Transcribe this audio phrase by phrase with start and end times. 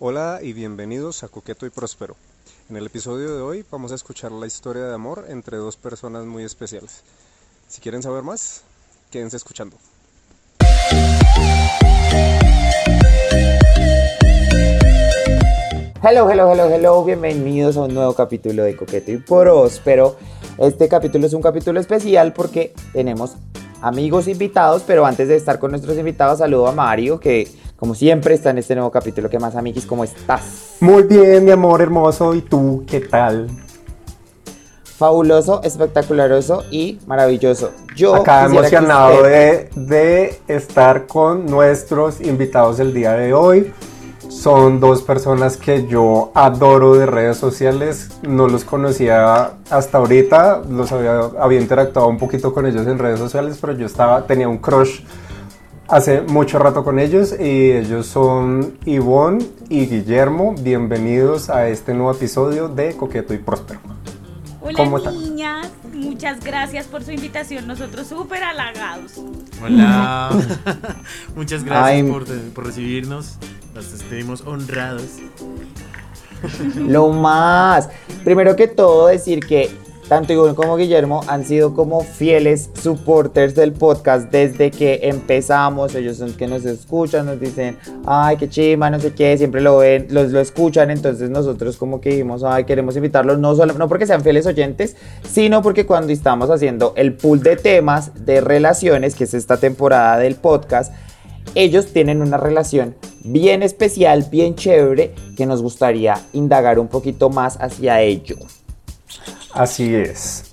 [0.00, 2.14] Hola y bienvenidos a Coqueto y Próspero.
[2.70, 6.24] En el episodio de hoy vamos a escuchar la historia de amor entre dos personas
[6.24, 7.02] muy especiales.
[7.66, 8.62] Si quieren saber más,
[9.10, 9.76] quédense escuchando.
[16.00, 20.16] Hello, hello, hello, hello, bienvenidos a un nuevo capítulo de Coqueto y Próspero.
[20.58, 23.34] Este capítulo es un capítulo especial porque tenemos
[23.82, 27.48] amigos invitados, pero antes de estar con nuestros invitados, saludo a Mario, que
[27.78, 29.30] como siempre está en este nuevo capítulo.
[29.30, 29.86] ¿Qué más, amiguis?
[29.86, 30.76] ¿Cómo estás?
[30.80, 32.34] Muy bien, mi amor hermoso.
[32.34, 33.48] ¿Y tú qué tal?
[34.82, 37.70] Fabuloso, espectacularoso y maravilloso.
[37.94, 43.72] Yo acá emocionado de, de estar con nuestros invitados el día de hoy.
[44.28, 48.10] Son dos personas que yo adoro de redes sociales.
[48.22, 50.62] No los conocía hasta ahorita.
[50.68, 54.48] Los había, había interactuado un poquito con ellos en redes sociales, pero yo estaba, tenía
[54.48, 55.00] un crush
[55.88, 60.54] hace mucho rato con ellos y ellos son Ivonne y Guillermo.
[60.60, 63.80] Bienvenidos a este nuevo episodio de Coqueto y Próspero.
[64.60, 69.14] Hola niñas, muchas gracias por su invitación, nosotros súper halagados.
[69.62, 70.30] Hola,
[71.36, 73.38] muchas gracias por, por, recibirnos,
[73.74, 75.20] nos sentimos honrados.
[76.76, 77.88] Lo más,
[78.24, 79.70] primero que todo decir que
[80.08, 85.94] tanto Ivonne como Guillermo han sido como fieles supporters del podcast desde que empezamos.
[85.94, 89.78] Ellos son que nos escuchan, nos dicen, ay, qué chima, no sé qué, siempre lo
[89.78, 90.90] ven, los, lo escuchan.
[90.90, 94.96] Entonces nosotros como que dijimos, ay, queremos invitarlos, no, solo, no porque sean fieles oyentes,
[95.28, 100.18] sino porque cuando estamos haciendo el pool de temas de relaciones, que es esta temporada
[100.18, 100.94] del podcast,
[101.54, 107.58] ellos tienen una relación bien especial, bien chévere, que nos gustaría indagar un poquito más
[107.60, 108.36] hacia ello.
[109.52, 110.48] Así es.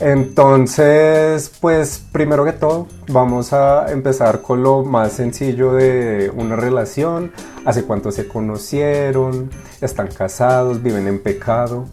[0.00, 7.32] Entonces, pues primero que todo, vamos a empezar con lo más sencillo de una relación.
[7.64, 9.50] ¿Hace cuánto se conocieron?
[9.80, 10.82] ¿Están casados?
[10.82, 11.86] ¿Viven en pecado?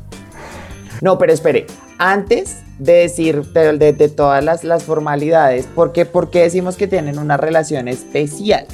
[1.02, 1.68] No, pero espere,
[2.00, 7.20] antes de decir de, todas las, las formalidades, ¿por qué, ¿por qué decimos que tienen
[7.20, 8.66] una relación especial?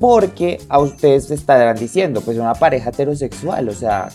[0.00, 4.08] Porque a ustedes se estarán diciendo, pues una pareja heterosexual, o sea,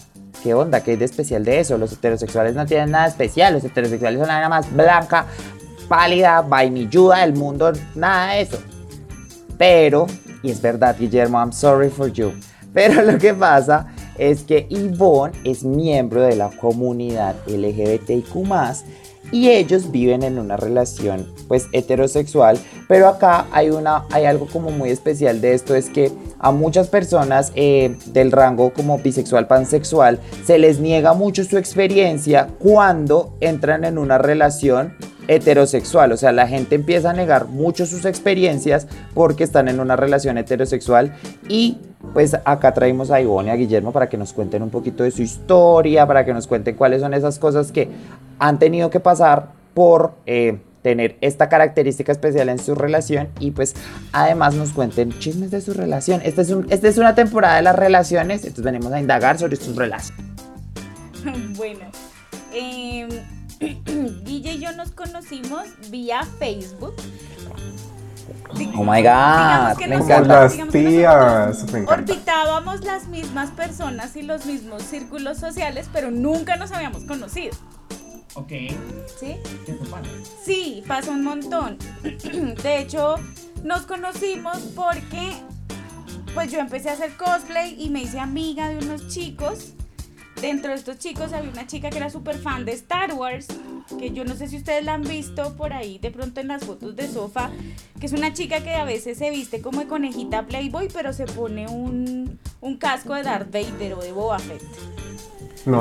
[0.44, 0.82] ¿Qué onda?
[0.82, 1.78] ¿Qué hay de especial de eso?
[1.78, 3.54] Los heterosexuales no tienen nada especial.
[3.54, 5.26] Los heterosexuales son nada más blanca,
[5.88, 8.58] pálida, vainilluda del mundo, nada de eso.
[9.58, 10.08] Pero,
[10.42, 12.32] y es verdad, Guillermo, I'm sorry for you.
[12.74, 13.88] Pero lo que pasa
[14.18, 18.36] es que Yvonne es miembro de la comunidad LGBTIQ
[19.32, 24.72] y ellos viven en una relación pues heterosexual, pero acá hay, una, hay algo como
[24.72, 30.20] muy especial de esto, es que a muchas personas eh, del rango como bisexual, pansexual,
[30.46, 34.94] se les niega mucho su experiencia cuando entran en una relación
[35.30, 39.96] heterosexual, o sea, la gente empieza a negar mucho sus experiencias porque están en una
[39.96, 41.16] relación heterosexual.
[41.48, 41.78] Y
[42.14, 45.12] pues acá traemos a Ivonne y a Guillermo para que nos cuenten un poquito de
[45.12, 47.90] su historia, para que nos cuenten cuáles son esas cosas que
[48.40, 53.76] han tenido que pasar por eh, tener esta característica especial en su relación y pues
[54.12, 56.22] además nos cuenten chismes de su relación.
[56.24, 59.76] Esta es, esta es una temporada de las relaciones, entonces venimos a indagar sobre sus
[59.76, 60.26] relaciones.
[61.58, 61.86] bueno,
[62.54, 63.10] em,
[64.24, 66.96] Guille y yo nos conocimos vía Facebook.
[68.76, 70.44] Oh my god, me encanta.
[70.44, 71.66] Las tías.
[71.88, 77.56] Orbitábamos las mismas personas y los mismos círculos sociales, pero nunca nos habíamos conocido.
[78.36, 78.50] Ok.
[79.20, 79.36] ¿Sí?
[80.44, 81.78] Sí, pasó un montón.
[82.64, 83.16] De hecho,
[83.64, 85.34] nos conocimos porque
[86.34, 89.74] pues yo empecé a hacer cosplay y me hice amiga de unos chicos.
[90.42, 93.48] Dentro de estos chicos había una chica que era súper fan de Star Wars,
[93.98, 96.64] que yo no sé si ustedes la han visto por ahí de pronto en las
[96.64, 97.52] fotos de sofá,
[98.00, 101.26] que es una chica que a veces se viste como de conejita Playboy, pero se
[101.26, 104.64] pone un, un casco de Darth Vader o de Boba Fett.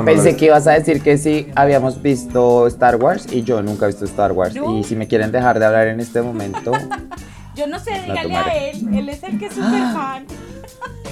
[0.05, 3.89] Pensé que ibas a decir que sí habíamos visto Star Wars y yo nunca he
[3.89, 4.55] visto Star Wars.
[4.55, 6.71] Y si me quieren dejar de hablar en este momento.
[7.55, 8.87] yo no sé, dígale a él.
[8.93, 10.25] Él es el que es súper fan.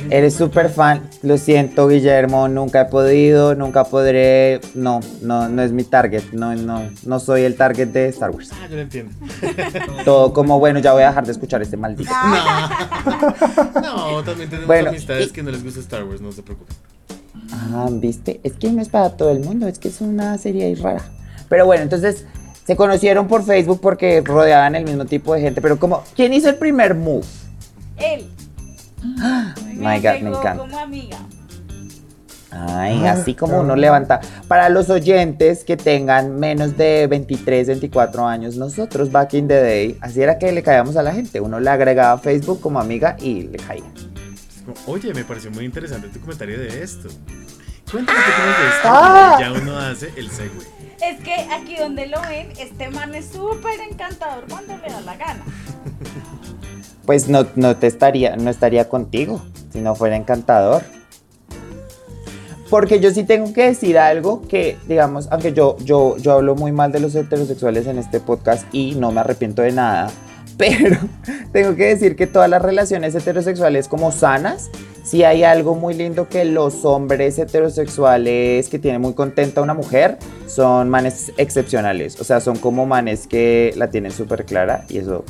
[0.09, 5.71] Eres súper fan, lo siento Guillermo, nunca he podido, nunca podré, no, no, no es
[5.73, 8.51] mi target, no, no, no soy el target de Star Wars.
[8.53, 9.13] Ah, yo lo entiendo.
[10.05, 12.11] Todo como, bueno, ya voy a dejar de escuchar este maldito.
[13.73, 16.75] No, no también tenemos amistades que no les gusta Star Wars, no se preocupen.
[17.51, 20.65] Ah, viste, es que no es para todo el mundo, es que es una serie
[20.65, 21.03] ahí rara.
[21.49, 22.25] Pero bueno, entonces
[22.65, 25.61] se conocieron por Facebook porque rodeaban el mismo tipo de gente.
[25.61, 27.25] Pero como, ¿quién hizo el primer move?
[27.97, 28.25] Él.
[29.03, 30.57] my God, me encanta.
[30.57, 31.17] Como amiga.
[32.51, 34.19] Ay, ah, así como uno levanta.
[34.47, 39.97] Para los oyentes que tengan menos de 23, 24 años, nosotros back in the day,
[40.01, 41.39] así era que le caíamos a la gente.
[41.39, 43.83] Uno le agregaba Facebook como amiga y le caía.
[44.85, 47.09] Oye, me pareció muy interesante tu comentario de esto.
[47.91, 48.87] Cuéntame qué tienes de esto.
[48.89, 49.37] Ah.
[49.39, 50.51] Ya uno hace el segue.
[51.01, 55.15] Es que aquí donde lo ven, este man es súper encantador cuando le da la
[55.15, 55.43] gana.
[57.05, 59.41] Pues no, no te estaría, no estaría contigo
[59.71, 60.83] si no fuera encantador.
[62.69, 66.73] Porque yo sí tengo que decir algo que, digamos, aunque yo, yo, yo hablo muy
[66.73, 70.11] mal de los heterosexuales en este podcast y no me arrepiento de nada,
[70.57, 70.97] pero
[71.53, 74.69] tengo que decir que todas las relaciones heterosexuales como sanas,
[75.03, 79.73] sí hay algo muy lindo que los hombres heterosexuales que tienen muy contenta a una
[79.73, 80.17] mujer
[80.47, 85.23] son manes excepcionales, o sea, son como manes que la tienen súper clara y eso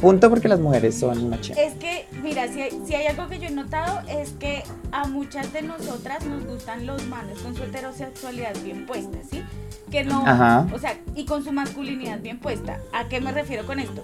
[0.00, 1.58] Punto porque las mujeres son machistas.
[1.58, 4.62] Es que, mira, si hay, si hay, algo que yo he notado es que
[4.92, 9.42] a muchas de nosotras nos gustan los manes con su heterosexualidad bien puesta, ¿sí?
[9.90, 12.78] Que no, o sea, y con su masculinidad bien puesta.
[12.92, 14.02] ¿A qué me refiero con esto?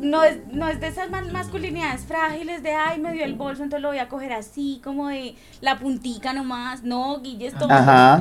[0.00, 3.82] No es, no es de esas masculinidades frágiles de, ay, me dio el bolso, entonces
[3.82, 6.82] lo voy a coger así, como de la puntica nomás.
[6.82, 7.68] No, Guille, esto.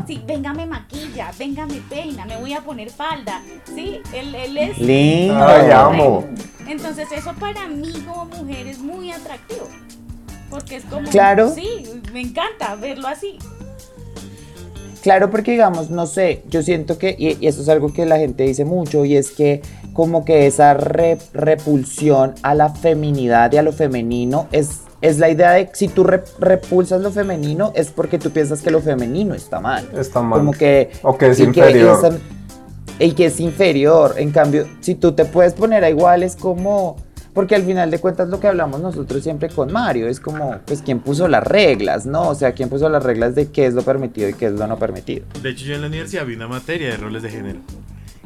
[0.08, 3.42] Sí, venga, me maquilla, venga, me peina, me voy a poner falda.
[3.66, 4.78] Sí, él, él es.
[4.78, 5.46] Lindo.
[5.46, 6.26] Ay, amo.
[6.68, 9.68] Entonces, eso para mí como mujer es muy atractivo.
[10.50, 11.10] Porque es como.
[11.10, 11.50] Claro.
[11.50, 11.84] Sí,
[12.14, 13.38] me encanta verlo así.
[15.02, 18.44] Claro, porque digamos, no sé, yo siento que, y, eso es algo que la gente
[18.44, 19.62] dice mucho, y es que
[19.94, 25.52] como que esa repulsión a la feminidad y a lo femenino es, es la idea
[25.52, 29.88] de si tú repulsas lo femenino es porque tú piensas que lo femenino está mal.
[29.98, 30.40] Está mal.
[30.40, 30.92] Como que...
[31.02, 32.20] O que es inferior.
[33.00, 34.16] y que es inferior.
[34.18, 36.98] En cambio, si tú te puedes poner a igual, es como
[37.38, 40.82] porque al final de cuentas lo que hablamos nosotros siempre con Mario es como, pues,
[40.82, 42.08] ¿quién puso las reglas?
[42.08, 42.30] ¿No?
[42.30, 44.66] O sea, ¿quién puso las reglas de qué es lo permitido y qué es lo
[44.66, 45.24] no permitido?
[45.44, 47.60] De hecho, yo en la universidad vi una materia de roles de género.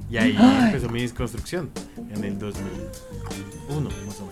[0.09, 0.33] Y ahí
[0.65, 1.71] empezó mi construcción
[2.09, 4.30] en el 2001, más o menos.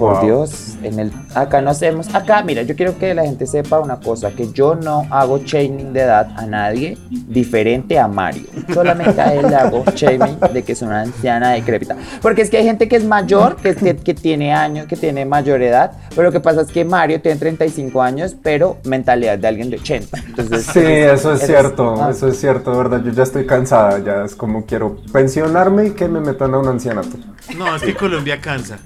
[0.00, 3.80] Por Dios, en el acá no hacemos, acá mira, yo quiero que la gente sepa
[3.80, 8.44] una cosa, que yo no hago shaming de edad a nadie diferente a Mario.
[8.72, 11.96] Solamente a él le hago shaming de que es una anciana decrépita.
[12.22, 15.60] Porque es que hay gente que es mayor, que, que, tiene años, que tiene mayor
[15.60, 19.68] edad, pero lo que pasa es que Mario tiene 35 años, pero mentalidad de alguien
[19.68, 20.16] de 80.
[20.28, 24.24] Entonces, sí, eso es cierto, eso es cierto, de verdad, yo ya estoy cansada, ya
[24.24, 27.18] es como quiero pensionarme y que me metan a un ancianato.
[27.58, 28.78] No, es que Colombia cansa.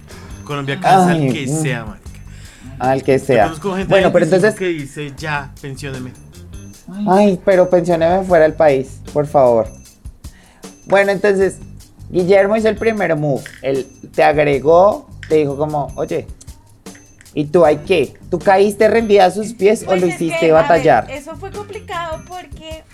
[0.44, 1.62] Colombia cansa al que mm.
[1.62, 2.11] sea, marica.
[2.79, 3.55] Al que sea.
[3.88, 4.55] Bueno, pero entonces.
[4.55, 6.12] que dice ya, pensioneme.
[7.08, 9.69] Ay, pero pensioneme fuera del país, por favor.
[10.87, 11.58] Bueno, entonces,
[12.11, 13.43] Guillermo hizo el primer move.
[13.62, 16.26] Él te agregó, te dijo como, oye,
[17.32, 18.14] ¿y tú hay qué?
[18.31, 21.11] ¿Tú caíste rendida a sus pies o pues lo hiciste batallar?
[21.11, 22.85] eso fue complicado porque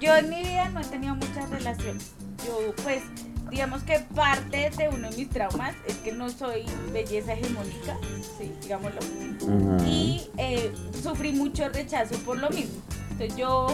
[0.00, 2.12] yo en mi vida no he tenido muchas relaciones.
[2.46, 3.02] Yo, pues,
[3.50, 7.96] digamos que parte de uno de mis traumas es que no soy belleza hegemónica,
[8.38, 9.00] sí, digámoslo.
[9.86, 12.80] Y eh, sufrí mucho rechazo por lo mismo.
[13.10, 13.66] Entonces yo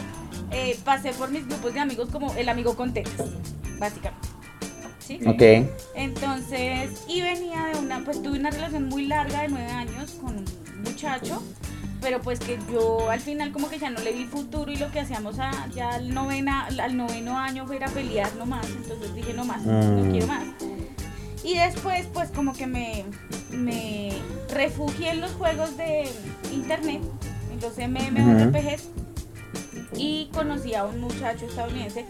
[0.50, 3.28] eh, pasé por mis grupos de amigos como el amigo con tetas,
[3.78, 4.28] básicamente.
[4.98, 5.20] ¿Sí?
[5.24, 5.70] Ok.
[5.94, 10.38] Entonces, y venía de una, pues tuve una relación muy larga de nueve años con
[10.38, 11.40] un muchacho
[12.06, 14.92] pero pues que yo al final como que ya no le vi futuro y lo
[14.92, 15.38] que hacíamos
[15.74, 19.62] ya al, novena, al noveno año fue ir a pelear nomás, entonces dije no más,
[19.62, 20.10] no mm.
[20.12, 20.44] quiero más.
[21.42, 23.04] Y después pues como que me,
[23.50, 24.12] me
[24.54, 26.08] refugié en los juegos de
[26.52, 27.02] internet,
[27.50, 28.88] en los MMORPGs,
[29.96, 32.06] y conocí a un muchacho estadounidense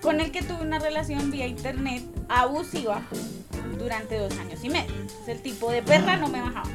[0.00, 3.02] con el que tuve una relación vía internet abusiva
[3.80, 4.94] durante dos años y medio.
[4.94, 6.70] Entonces el tipo de perra no me bajaba.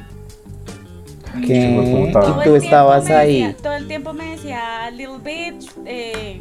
[1.46, 2.08] ¿Qué?
[2.08, 3.54] Y tú estabas ahí.
[3.62, 6.40] todo el tiempo me decía, little bitch, eh,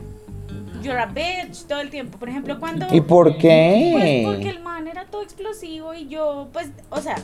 [0.82, 2.18] you're a bitch, todo el tiempo.
[2.18, 2.88] Por ejemplo, cuando...
[2.92, 3.90] ¿Y por qué?
[3.94, 7.16] Pues porque el man era todo explosivo y yo, pues, o sea,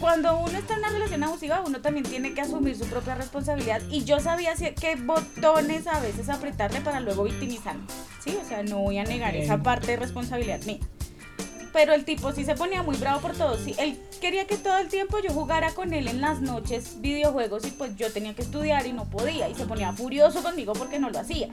[0.00, 3.80] cuando uno está en una relación abusiva, uno también tiene que asumir su propia responsabilidad.
[3.90, 7.84] Y yo sabía qué botones a veces apretarle para luego victimizarme.
[8.22, 8.36] ¿Sí?
[8.42, 10.80] O sea, no voy a negar esa parte de responsabilidad mía
[11.74, 13.58] pero el tipo sí se ponía muy bravo por todo.
[13.58, 17.66] Sí, él quería que todo el tiempo yo jugara con él en las noches videojuegos
[17.66, 19.48] y pues yo tenía que estudiar y no podía.
[19.48, 21.48] Y se ponía furioso conmigo porque no lo hacía.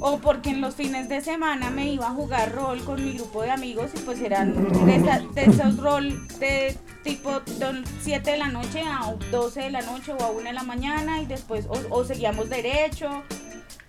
[0.00, 3.42] O porque en los fines de semana me iba a jugar rol con mi grupo
[3.42, 4.54] de amigos y pues eran
[4.86, 6.74] de, esos rol de
[7.04, 7.42] tipo
[8.00, 11.20] 7 de la noche a 12 de la noche o a 1 de la mañana
[11.20, 13.22] y después o seguíamos derecho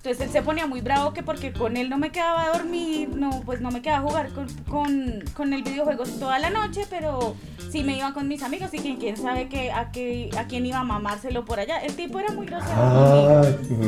[0.03, 3.07] entonces él se ponía muy bravo que porque con él no me quedaba a dormir,
[3.15, 4.29] no, pues no me quedaba a jugar
[4.67, 7.35] con, el videojuego toda la noche, pero
[7.71, 10.65] sí me iba con mis amigos y quien, quién sabe que, a, que, a quién
[10.65, 11.77] iba a mamárselo por allá.
[11.77, 12.75] El tipo era muy grosero.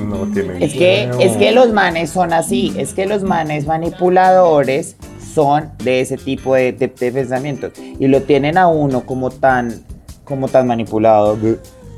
[0.05, 4.95] no tiene es que, es que los manes son así, es que los manes manipuladores
[5.33, 7.73] son de ese tipo de, de- de pensamientos.
[7.99, 9.83] Y lo tienen a uno como tan,
[10.23, 11.37] como tan manipulado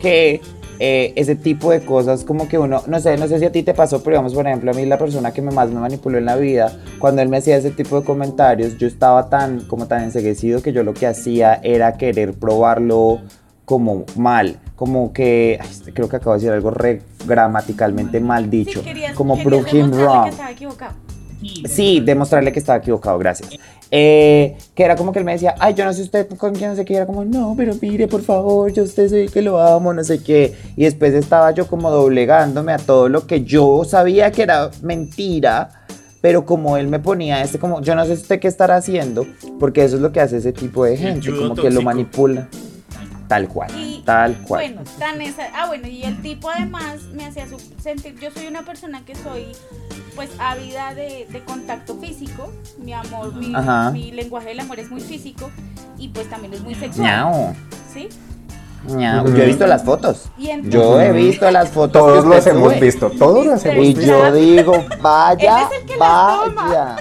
[0.02, 0.42] que
[0.79, 3.63] eh, ese tipo de cosas como que uno, no sé, no sé si a ti
[3.63, 6.17] te pasó, pero digamos, por ejemplo, a mí la persona que me más me manipuló
[6.17, 9.88] en la vida, cuando él me hacía ese tipo de comentarios, yo estaba tan, como
[9.88, 13.22] tan enseguecido que yo lo que hacía era querer probarlo
[13.65, 18.79] como mal, como que, ay, creo que acabo de decir algo re gramaticalmente mal dicho,
[18.79, 20.24] Sí, querías, como querías prove him demostrarle wrong.
[20.24, 20.93] que estaba equivocado.
[21.67, 23.50] Sí, demostrarle que estaba equivocado, gracias.
[23.89, 26.72] Eh, que era como que él me decía, ay, yo no sé usted con quién
[26.72, 29.32] no sé qué, y era como, no, pero mire, por favor, yo usted soy el
[29.32, 30.56] que lo amo, no sé qué.
[30.75, 35.70] Y después estaba yo como doblegándome a todo lo que yo sabía que era mentira,
[36.20, 39.25] pero como él me ponía este como, yo no sé usted qué estará haciendo,
[39.60, 42.50] porque eso es lo que hace ese tipo de gente, como que lo manipula.
[43.27, 44.74] Tal cual, Y, tal cual.
[44.74, 48.48] Bueno, tan esa, ah, bueno, y el tipo además me hacía su- sentir, yo soy
[48.48, 49.48] una persona que soy
[50.15, 55.51] pues ávida de, de contacto físico, mi amor, mi, lenguaje del amor es muy físico
[55.98, 57.55] y pues también es muy sexual, Ñao,
[57.93, 58.07] ¿sí?
[58.88, 59.27] ñao.
[59.27, 60.29] Yo he visto las fotos.
[60.38, 61.91] Y entonces, Yo he visto las fotos.
[62.01, 64.01] Todos los hemos visto, todos los hemos Y visto.
[64.05, 66.96] yo digo, vaya, Él es el que las vaya.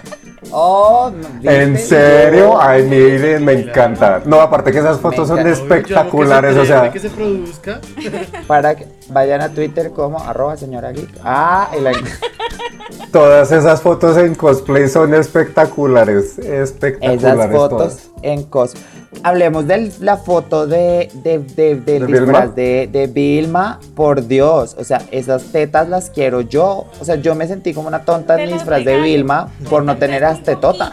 [0.53, 1.11] Oh,
[1.43, 4.23] En serio, ay, miren, me encanta.
[4.25, 7.81] No, aparte que esas fotos son espectaculares, o sea, que se produzca.
[8.47, 11.11] Para que vayan a Twitter como arroba señora geek.
[11.23, 11.93] Ah, y la-
[13.13, 17.23] todas esas fotos en cosplay son espectaculares, espectaculares.
[17.23, 18.11] esas fotos todas.
[18.23, 18.75] en cos.
[19.23, 22.47] Hablemos de la foto de, de, de, ¿De disfraz Vilma?
[22.49, 23.81] de, de Vilma.
[23.95, 26.87] Por Dios, o sea, esas tetas las quiero yo.
[27.01, 29.01] O sea, yo me sentí como una tonta en disfraz de.
[29.01, 30.93] Vilma por no tener las tetotas.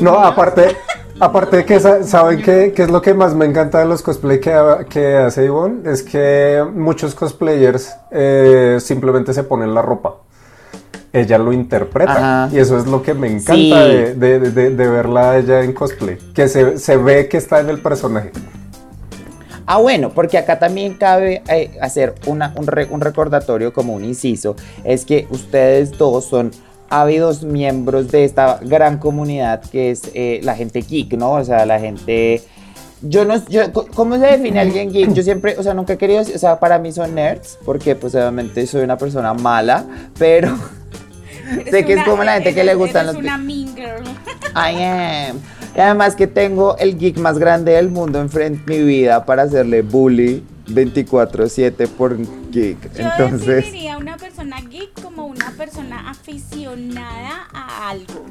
[0.00, 0.76] No, aparte,
[1.20, 4.02] aparte de que sa- saben que, que es lo que más me encanta de los
[4.02, 4.52] cosplay que
[5.16, 10.16] hace Ivonne, es que muchos cosplayers eh, simplemente se ponen la ropa.
[11.14, 12.54] Ella lo interpreta Ajá.
[12.54, 13.70] y eso es lo que me encanta Sí.
[13.70, 17.60] de, de- de- de verla a ella en cosplay, que se, se ve que está
[17.60, 18.32] en el personaje.
[19.66, 24.04] Ah, bueno, porque acá también cabe eh, hacer una- un, re- un recordatorio como un
[24.04, 26.50] inciso, es que ustedes dos son
[26.90, 31.32] ávidos miembros de esta gran comunidad que es eh, la gente geek, ¿no?
[31.32, 32.42] O sea, la gente...
[33.06, 33.60] Yo no, yo,
[33.94, 35.12] ¿cómo se define alguien geek?
[35.12, 38.14] Yo siempre, o sea, nunca he querido, o sea, para mí son nerds, porque pues
[38.14, 39.84] obviamente soy una persona mala,
[40.18, 40.48] pero
[41.70, 43.22] sé que es como la gente que eres- le gustan eres los...
[43.24, 44.02] una mean girl.
[44.54, 45.38] I am.
[45.76, 49.42] Y además que tengo el geek más grande del mundo enfrente de mi vida para
[49.42, 52.16] hacerle bully 24/7 por
[52.50, 52.78] geek.
[52.94, 58.24] Yo Entonces, definiría una persona geek como una persona aficionada a algo.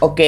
[0.00, 0.20] ok.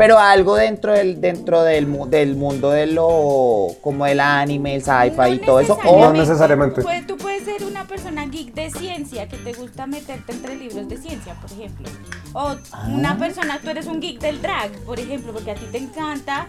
[0.00, 4.82] Pero algo dentro del dentro del, mu- del mundo de lo como el anime, el
[4.82, 5.78] sci-fi y todo eso.
[5.84, 6.80] No O necesariamente.
[6.80, 10.88] Puede- tú puedes ser una persona geek de ciencia que te gusta meterte entre libros
[10.88, 11.86] de ciencia, por ejemplo.
[12.32, 12.88] O Ah.
[12.88, 16.46] una persona, tú eres un geek del drag, por ejemplo, porque a ti te encanta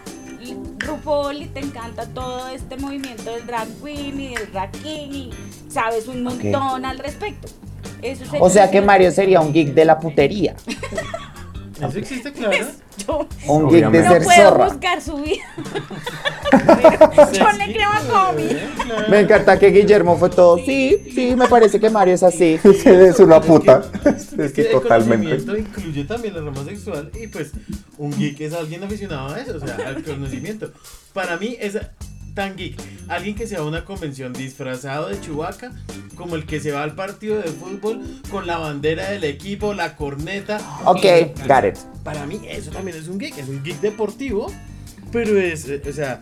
[0.78, 5.30] RuPaul y te encanta todo este movimiento del drag queen y del drag king y
[5.68, 7.48] sabes un montón al respecto.
[8.00, 10.54] Eso sería o sea que una- Mario sería un geek de la putería.
[11.82, 12.56] Eso existe, claro.
[13.06, 14.02] Yo Un geek de Obviamente.
[14.02, 14.68] no ser puedo zorra.
[14.70, 15.44] juzgar su vida.
[17.32, 18.48] Yo le creo a Comi.
[19.08, 20.58] Me encanta que Guillermo fue todo.
[20.58, 22.58] Sí, sí, me parece que Mario es así.
[22.84, 23.82] es una puta.
[24.04, 25.26] Es Es que que el totalmente.
[25.28, 27.52] conocimiento incluye también la rama sexual y pues
[27.98, 30.70] un geek es alguien aficionado a eso, o sea, al conocimiento.
[31.12, 31.78] Para mí es
[32.34, 32.76] tan geek,
[33.08, 35.72] alguien que se va a una convención disfrazado de Chewbacca,
[36.16, 39.96] como el que se va al partido de fútbol con la bandera del equipo, la
[39.96, 40.60] corneta.
[40.84, 41.76] Ok, y- got it.
[42.04, 44.52] Para mí eso también es un geek, es un geek deportivo,
[45.10, 46.20] pero es, eh, o sea,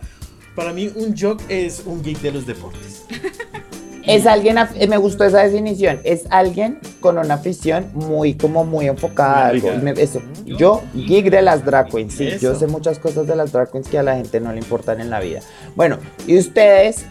[0.55, 3.03] para mí un jock es un geek de los deportes.
[4.05, 8.87] Es alguien, eh, me gustó esa definición, es alguien con una afición muy, como muy
[8.87, 9.67] enfocada a Muy algo.
[9.67, 9.93] Y ligada.
[9.93, 13.51] me- eso, yo, geek de las drag queens, sí, yo sé muchas cosas de las
[13.51, 15.41] drag queens que a la gente no le importan en la vida.
[15.75, 17.05] Bueno, y ustedes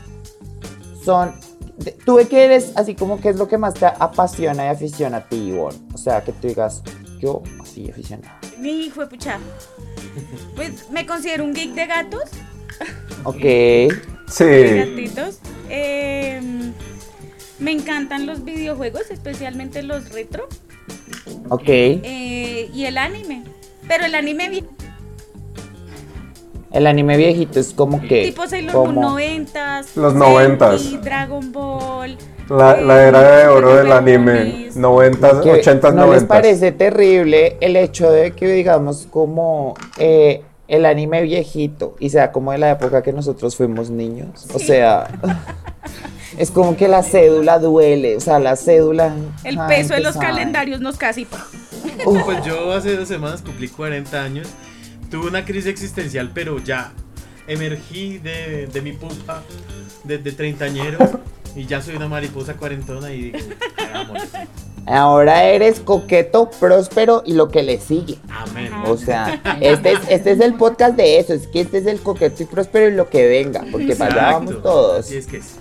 [1.05, 1.33] son,
[1.79, 5.29] de que eres así como que es lo que más te apasiona y aficiona a
[5.29, 5.79] ti, Ivonne.
[5.95, 6.83] O sea, que tú digas,
[7.21, 8.39] yo así aficionada.
[8.59, 9.39] Mi hijo de pucha.
[10.57, 12.25] Pues me considero un geek de gatos,
[13.25, 13.45] Ok,
[14.31, 14.45] Sí.
[14.45, 15.39] gatitos.
[15.69, 16.41] Eh,
[17.59, 20.49] me encantan los videojuegos, especialmente los retro.
[21.49, 21.63] ok.
[21.69, 23.43] eh, y el anime.
[23.89, 24.65] Pero el anime vi-
[26.73, 28.23] El anime viejito es como que...
[28.27, 31.03] tipo Sailor Moon 90 Los noventas.
[31.03, 32.17] Dragon Ball.
[32.49, 34.69] La, eh, la era de oro del anime.
[34.75, 36.29] Ball, 90, que 80, ¿No les 90.
[36.29, 42.53] parece terrible el hecho de que, digamos, como eh, el anime viejito y sea como
[42.53, 44.47] de la época que nosotros fuimos niños?
[44.55, 45.09] O sea,
[46.39, 49.13] es como que la cédula duele, o sea, la cédula...
[49.43, 51.27] El ay, peso de los calendarios nos casi.
[52.05, 54.49] Pues yo hace dos semanas cumplí 40 años.
[55.11, 56.93] Tuve una crisis existencial, pero ya
[57.49, 59.43] emergí de, de mi pupa
[60.05, 60.99] desde treintañero
[61.57, 63.39] y ya soy una mariposa cuarentona y digo.
[64.87, 68.19] Ahora eres coqueto, próspero y lo que le sigue.
[68.31, 68.73] Amén.
[68.87, 72.01] O sea, este es, este es el podcast de eso, es que este es el
[72.01, 75.01] coqueto y próspero y lo que venga, porque para allá vamos todos.
[75.07, 75.57] Así es que es.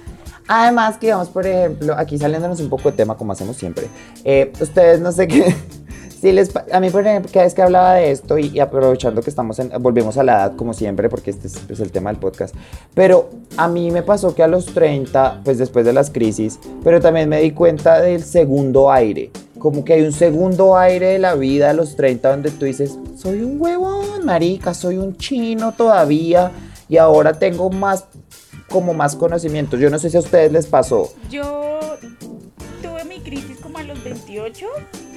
[0.47, 3.87] Además que vamos, por ejemplo, aquí saliéndonos un poco de tema como hacemos siempre.
[4.23, 5.55] eh, ustedes no sé qué,
[6.19, 9.21] si les, a mí por ejemplo, cada vez que hablaba de esto y, y aprovechando
[9.21, 12.11] que estamos en, volvemos a la edad como siempre, porque este es, es el tema
[12.11, 12.53] del podcast,
[12.93, 16.99] pero a mí me pasó que a los 30, pues después de las crisis, pero
[16.99, 19.31] también me di cuenta del segundo aire.
[19.57, 22.97] Como que hay un segundo aire de la vida a los 30 donde tú dices,
[23.17, 26.51] soy un huevón, marica, soy un chino todavía
[26.87, 28.05] y ahora tengo más
[28.69, 29.79] como más conocimientos.
[29.79, 31.11] Yo no sé si a ustedes les pasó.
[31.29, 31.71] Yo
[32.81, 34.65] tuve mi crisis como a los 28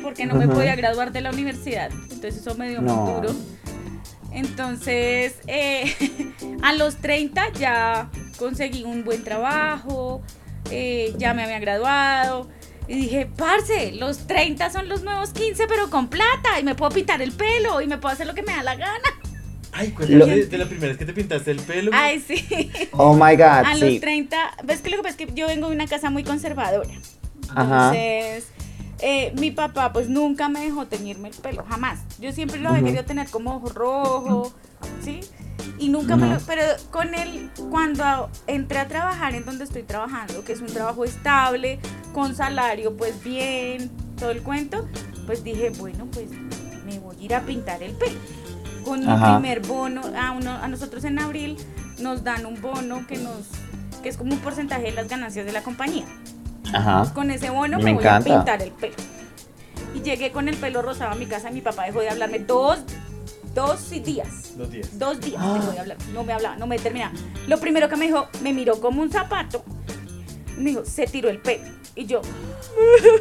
[0.03, 1.91] porque no me podía graduar de la universidad.
[1.93, 2.95] Entonces eso me dio No.
[2.97, 3.35] muy duro.
[4.33, 5.95] Entonces, eh,
[6.63, 10.23] a los 30 ya conseguí un buen trabajo,
[10.71, 12.49] eh, ya me había graduado.
[12.89, 16.59] Y dije, parce, los 30 son los nuevos 15, pero con plata.
[16.61, 18.75] Y me puedo pintar el pelo y me puedo hacer lo que me da la
[18.75, 19.09] gana.
[19.75, 21.91] Ay, cuéntame Lo- de, de la primera vez que te pintaste el pelo.
[21.95, 22.71] Ay, sí.
[22.93, 24.01] Oh my god, A los sí.
[24.01, 26.91] 30, ves que lo que pasa es que yo vengo de una casa muy conservadora.
[27.55, 27.93] Ajá.
[27.95, 28.49] Entonces,
[29.03, 31.99] eh, mi papá pues nunca me dejó teñirme el pelo, jamás.
[32.21, 32.87] Yo siempre lo había Ujú.
[32.87, 34.53] querido tener como ojo rojo,
[35.03, 35.21] ¿sí?
[35.79, 36.39] Y nunca me lo...
[36.41, 41.05] Pero con él, cuando entré a trabajar en donde estoy trabajando, que es un trabajo
[41.05, 41.81] estable,
[42.15, 44.89] con salario pues bien, todo el cuento,
[45.27, 46.31] pues dije, bueno, pues
[46.87, 48.19] me voy a ir a pintar el pelo.
[48.85, 49.35] Con mi Ajá.
[49.39, 51.57] primer bono, a, uno, a nosotros en abril
[51.99, 53.47] nos dan un bono que nos
[54.03, 56.05] que es como un porcentaje de las ganancias de la compañía.
[56.73, 57.13] Ajá.
[57.15, 58.33] Con ese bono Me me, voy encanta.
[58.35, 58.95] a pintar el pelo.
[59.95, 62.39] Y llegué con el pelo rosado a mi casa y mi papá dejó de hablarme
[62.39, 62.79] dos,
[63.55, 64.57] dos días.
[64.57, 64.99] Dos días.
[64.99, 65.97] Dos días dejó de hablar.
[66.15, 67.13] No me hablaba, no me terminaba.
[67.47, 69.65] Lo primero que me dijo, me miró como un zapato.
[70.57, 71.65] Me dijo, se tiró el pelo.
[71.95, 72.23] Y yo.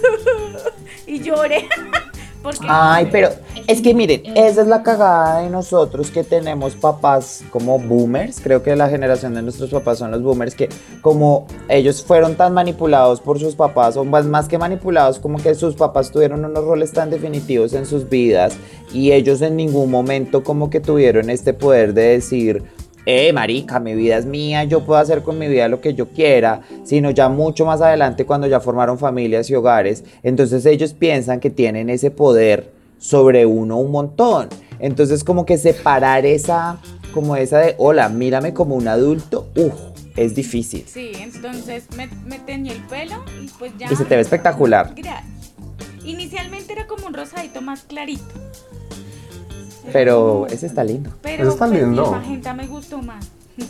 [1.08, 1.68] y lloré.
[2.42, 3.30] Porque Ay, pero
[3.68, 8.40] es que miren, esa es la cagada de nosotros que tenemos papás como boomers.
[8.42, 10.70] Creo que la generación de nuestros papás son los boomers que
[11.02, 15.54] como ellos fueron tan manipulados por sus papás, o más, más que manipulados, como que
[15.56, 18.56] sus papás tuvieron unos roles tan definitivos en sus vidas
[18.94, 22.64] y ellos en ningún momento como que tuvieron este poder de decir,
[23.06, 26.10] eh, marica, mi vida es mía, yo puedo hacer con mi vida lo que yo
[26.10, 31.40] quiera, sino ya mucho más adelante cuando ya formaron familias y hogares, entonces ellos piensan
[31.40, 34.50] que tienen ese poder sobre uno un montón.
[34.80, 36.80] Entonces como que separar esa,
[37.14, 39.74] como esa de, hola, mírame como un adulto, uff,
[40.16, 40.84] es difícil.
[40.88, 43.92] Sí, entonces me, me teñí el pelo y pues ya.
[43.92, 44.94] Y se te ve espectacular.
[46.04, 48.24] Inicialmente era como un rosadito más clarito.
[49.92, 51.10] Pero ese está lindo.
[51.22, 52.12] Pero Ese está lindo.
[52.12, 53.26] magenta me gustó más.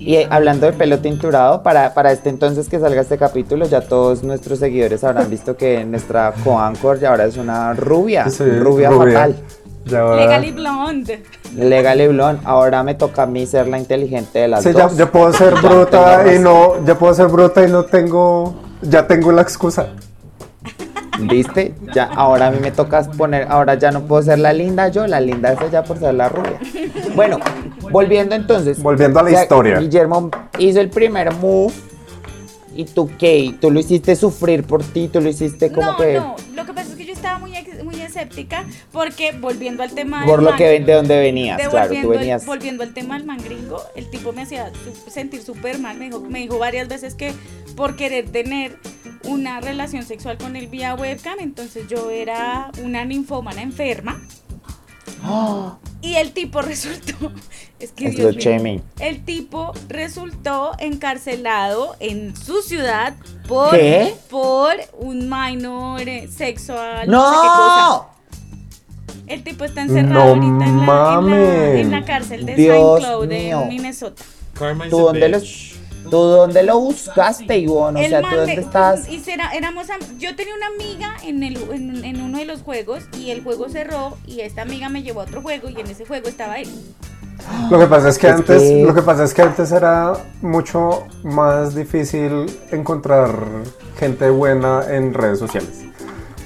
[0.00, 3.80] Y eh, hablando de pelo tinturado, para, para este entonces que salga este capítulo, ya
[3.80, 8.90] todos nuestros seguidores habrán visto que nuestra co-anchor ya ahora es una rubia, Sí, rubia,
[8.90, 9.12] rubia.
[9.14, 9.36] fatal.
[9.86, 11.22] Ya Legally blonde.
[11.56, 14.84] Legal y blonde, ahora me toca a mí ser la inteligente de las Sí, ya,
[14.84, 14.96] dos.
[14.96, 19.04] ya puedo ser Ya bruta y no, ya puedo ser bruta y no tengo, ya
[19.08, 19.88] tengo la excusa.
[21.18, 21.74] ¿Viste?
[21.94, 25.06] Ya, ahora a mí me toca poner, ahora ya no puedo ser la linda yo,
[25.06, 26.58] la linda es ella por ser la rubia.
[27.14, 27.38] Bueno,
[27.90, 28.82] volviendo entonces.
[28.82, 29.78] Volviendo a la ya historia.
[29.78, 31.72] Guillermo hizo el primer move.
[32.76, 33.54] ¿Y tú qué?
[33.60, 35.08] ¿Tú lo hiciste sufrir por ti?
[35.08, 36.14] ¿Tú lo hiciste como no, que...?
[36.14, 37.52] no, lo que pasa es que yo estaba muy,
[37.82, 41.56] muy escéptica porque volviendo al tema Por del lo man- que ven de dónde venías,
[41.58, 42.46] de claro, tú volviendo, al- venías...
[42.46, 44.70] volviendo al tema del mangringo, el tipo me hacía
[45.10, 45.98] sentir súper mal.
[45.98, 47.32] Me dijo, me dijo varias veces que
[47.74, 48.76] por querer tener
[49.28, 54.20] una relación sexual con él vía webcam, entonces yo era una ninfómana enferma.
[55.22, 55.78] ¡Ah!
[56.00, 57.32] Y el tipo resultó,
[57.80, 63.14] es que Es Dios lo mío, el tipo resultó encarcelado en su ciudad
[63.48, 64.14] por, ¿Qué?
[64.30, 67.10] por un minor eh, sexual.
[67.10, 67.88] no sé qué cosa.
[67.88, 68.18] ¡No!
[69.26, 71.80] El tipo está encerrado No ahorita en la, en, la, mames.
[71.80, 73.62] en la cárcel de Dios Saint Cloud mío.
[73.62, 74.22] en Minnesota.
[74.54, 75.74] Karma is ¿Tú a dónde, lo, bitch.
[76.10, 78.00] ¿Tú dónde lo buscaste, Ivonne?
[78.00, 79.08] O El sea, ¿tú man dónde de- estás?
[79.08, 82.62] y será- éramos am- yo tenía una amiga en, el, en, en uno de los
[82.62, 85.86] juegos y el juego cerró y esta amiga me llevó a otro juego y en
[85.88, 86.68] ese juego estaba él.
[87.70, 90.14] Lo que pasa es que Es antes, que- lo que pasa es que antes era
[90.42, 93.30] mucho más difícil encontrar
[93.98, 95.84] gente buena en redes sociales.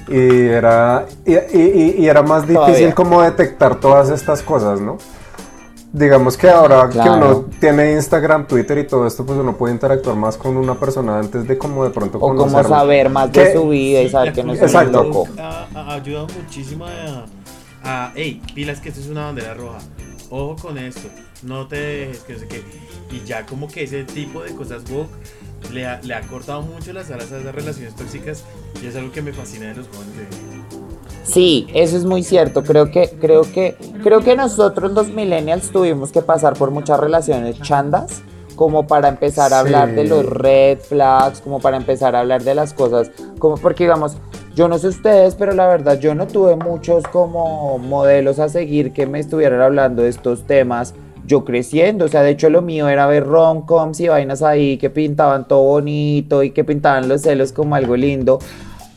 [0.07, 1.37] Y era, y, y-
[1.97, 2.95] y- y era más difícil Todavía.
[2.95, 4.97] como detectar todas estas cosas, ¿no?
[5.95, 7.13] Digamos que ahora que Claro.
[7.13, 11.19] uno tiene Instagram, Twitter y todo esto, pues uno puede interactuar más con una persona
[11.19, 14.33] antes de como de pronto O como saber más de Que- su vida y saber
[14.33, 15.03] que no es un Exacto.
[15.03, 15.27] loco.
[15.39, 17.25] Ha, ha ayudado muchísimo a,
[17.83, 19.77] a, hey, pilas que esto es una bandera roja.
[20.31, 21.07] Ojo con esto,
[21.43, 22.63] no te dejes, que no sé qué.
[23.11, 25.11] Y ya como que ese tipo de cosas woke
[25.71, 28.43] le ha, le ha cortado mucho las alas a esas relaciones tóxicas
[28.81, 30.92] y es algo que me fascina de los jóvenes de hoy.
[31.23, 32.63] Sí, eso es muy cierto.
[32.63, 37.59] Creo que, creo que, creo que nosotros los millennials tuvimos que pasar por muchas relaciones
[37.61, 38.21] chandas
[38.55, 42.53] como para empezar a hablar de los red flags, como para empezar a hablar de
[42.53, 43.09] las cosas,
[43.39, 44.17] como porque digamos,
[44.55, 48.93] yo no sé ustedes, pero la verdad yo no tuve muchos como modelos a seguir
[48.93, 50.93] que me estuvieran hablando de estos temas.
[51.25, 54.89] Yo creciendo, o sea, de hecho lo mío era ver romcoms y vainas ahí que
[54.89, 58.39] pintaban todo bonito y que pintaban los celos como algo lindo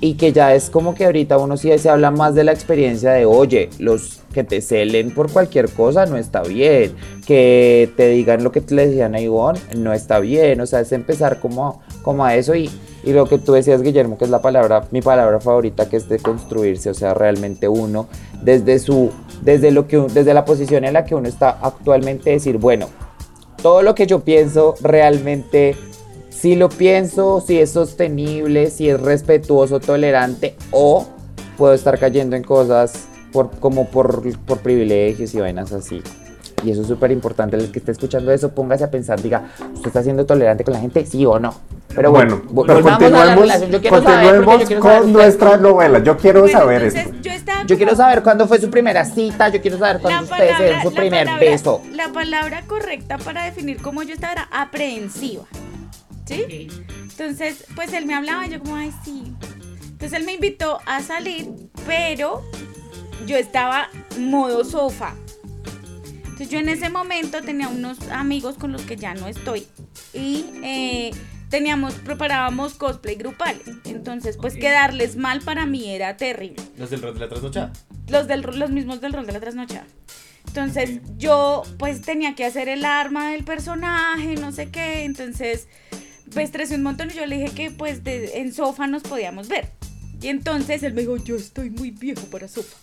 [0.01, 3.13] y que ya es como que ahorita uno sí se habla más de la experiencia
[3.13, 6.95] de, oye, los que te celen por cualquier cosa no está bien,
[7.27, 10.93] que te digan lo que le decían a Ivonne no está bien, o sea, es
[10.93, 12.71] empezar como, como a eso y,
[13.03, 16.09] y lo que tú decías, Guillermo, que es la palabra, mi palabra favorita, que es
[16.09, 18.09] de construirse, o sea, realmente uno,
[18.43, 22.59] desde su, desde lo que, desde la posición en la que uno está actualmente, decir,
[22.59, 22.89] bueno,
[23.63, 25.75] todo lo que yo pienso realmente
[26.38, 31.07] si lo pienso, si es sostenible, si es respetuoso, tolerante o
[31.57, 36.03] puedo estar cayendo en cosas por, como por, por privilegios y vainas así.
[36.64, 37.57] Y eso es súper importante.
[37.57, 40.81] El que esté escuchando eso, póngase a pensar, diga, ¿usted está siendo tolerante con la
[40.81, 41.05] gente?
[41.05, 41.55] ¿Sí o no?
[41.94, 43.70] Pero bueno, Bueno, pero continuemos, relación.
[43.70, 45.99] Yo quiero saber, porque continuemos yo quiero con saber ustedes nuestra novela.
[46.03, 47.53] Yo quiero Bueno, saber entonces, esto.
[47.66, 50.83] Yo, quiero saber cuándo fue su primera cita, yo quiero saber cuándo ustedes se dieron
[50.83, 51.83] su la primer palabra- beso.
[51.94, 55.44] La palabra correcta para definir cómo yo estaba era aprehensiva.
[56.27, 56.69] ¿Sí?
[57.03, 59.33] Entonces, pues él me hablaba y yo como, ay, sí.
[59.83, 61.49] Entonces él me invitó a salir,
[61.87, 62.43] pero
[63.27, 65.15] yo estaba modo sofá.
[66.25, 69.67] Entonces yo en ese momento tenía unos amigos con los que ya no estoy.
[70.12, 71.12] Y eh,
[71.49, 73.62] teníamos, preparábamos cosplay grupales.
[73.85, 77.73] Entonces, pues quedarles mal para mí era terrible Los del rol de la trasnochada.
[78.09, 79.87] los, del, los mismos del rol de la trasnochada.
[80.47, 85.69] Entonces yo pues tenía que hacer el arma del personaje, no sé qué, entonces
[86.35, 89.49] me estresé un montón y yo le dije que pues de- en sofá nos podíamos
[89.49, 89.71] ver.
[90.21, 92.77] Y entonces él me dijo, yo estoy muy viejo para sofá.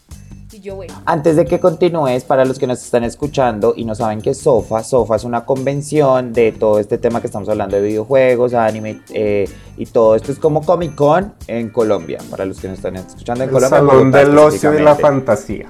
[0.52, 3.96] Y yo, bueno, Antes de que continúes, para los que nos están escuchando y no
[3.96, 7.76] saben qué es SOFA, SOFA es una convención de todo este tema que estamos hablando
[7.76, 12.20] de videojuegos, anime eh, y todo esto es como Comic Con en Colombia.
[12.30, 13.80] Para los que nos están escuchando en El Colombia.
[13.80, 15.66] salón Bogotá del ocio y la fantasía.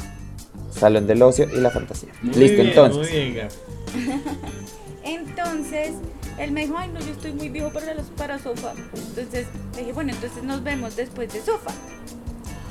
[0.77, 2.09] Salón del ocio y la fantasía.
[2.21, 3.09] Muy Listo, bien, entonces.
[3.09, 3.47] Muy bien.
[5.03, 5.91] entonces
[6.37, 8.73] él me dijo, ay no, yo estoy muy viejo para, los, para sofá.
[8.93, 11.71] Entonces le dije, bueno, entonces nos vemos después de sofá.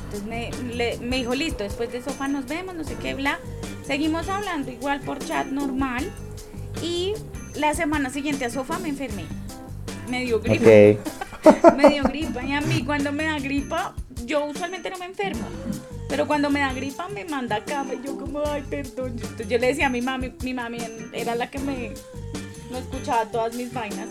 [0.05, 3.39] Entonces me, le- me dijo, listo, después de sofá nos vemos, no sé qué, bla.
[3.87, 6.11] Seguimos hablando igual por chat normal.
[6.83, 7.15] Y
[7.55, 9.25] la semana siguiente a sofá me enfermé.
[10.09, 10.65] Me dio gripa.
[11.77, 12.43] Me dio gripa.
[12.45, 13.95] Y a mí cuando me da gripa,
[14.27, 15.43] yo usualmente no me enfermo.
[16.13, 19.13] Pero cuando me da gripa me manda a cama y yo como, ay, perdón.
[19.13, 20.77] Entonces yo le decía a mi mami, mi mami
[21.11, 21.95] era la que me,
[22.71, 24.09] me escuchaba todas mis vainas.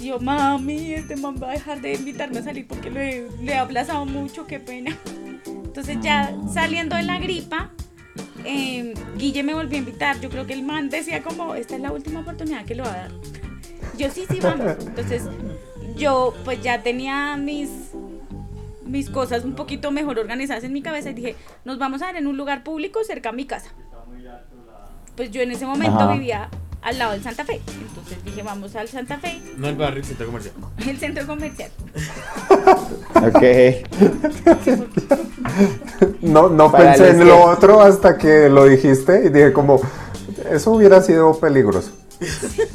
[0.00, 3.52] Y yo, mami, este man va a dejar de invitarme a salir porque le, le
[3.52, 4.98] he aplazado mucho, qué pena.
[5.44, 7.70] Entonces ya saliendo de la gripa,
[8.42, 10.18] eh, Guille me volvió a invitar.
[10.22, 12.88] Yo creo que el man decía como, esta es la última oportunidad que le va
[12.90, 13.10] a dar.
[13.98, 14.74] Yo sí, sí, vamos.
[14.80, 15.24] Entonces
[15.96, 17.68] yo pues ya tenía mis,
[18.86, 22.16] mis cosas un poquito mejor organizadas en mi cabeza y dije, nos vamos a ver
[22.16, 23.70] en un lugar público cerca a mi casa.
[25.16, 26.12] Pues yo en ese momento Ajá.
[26.12, 26.48] vivía
[26.82, 27.60] al lado del Santa Fe.
[27.88, 30.54] Entonces dije, vamos al Santa Fe, No el barrio, el centro comercial.
[30.88, 31.70] el centro comercial.
[33.22, 33.42] Ok.
[36.20, 39.80] No, no Para pensé en lo otro hasta que lo dijiste y dije como,
[40.50, 41.92] eso hubiera sido peligroso.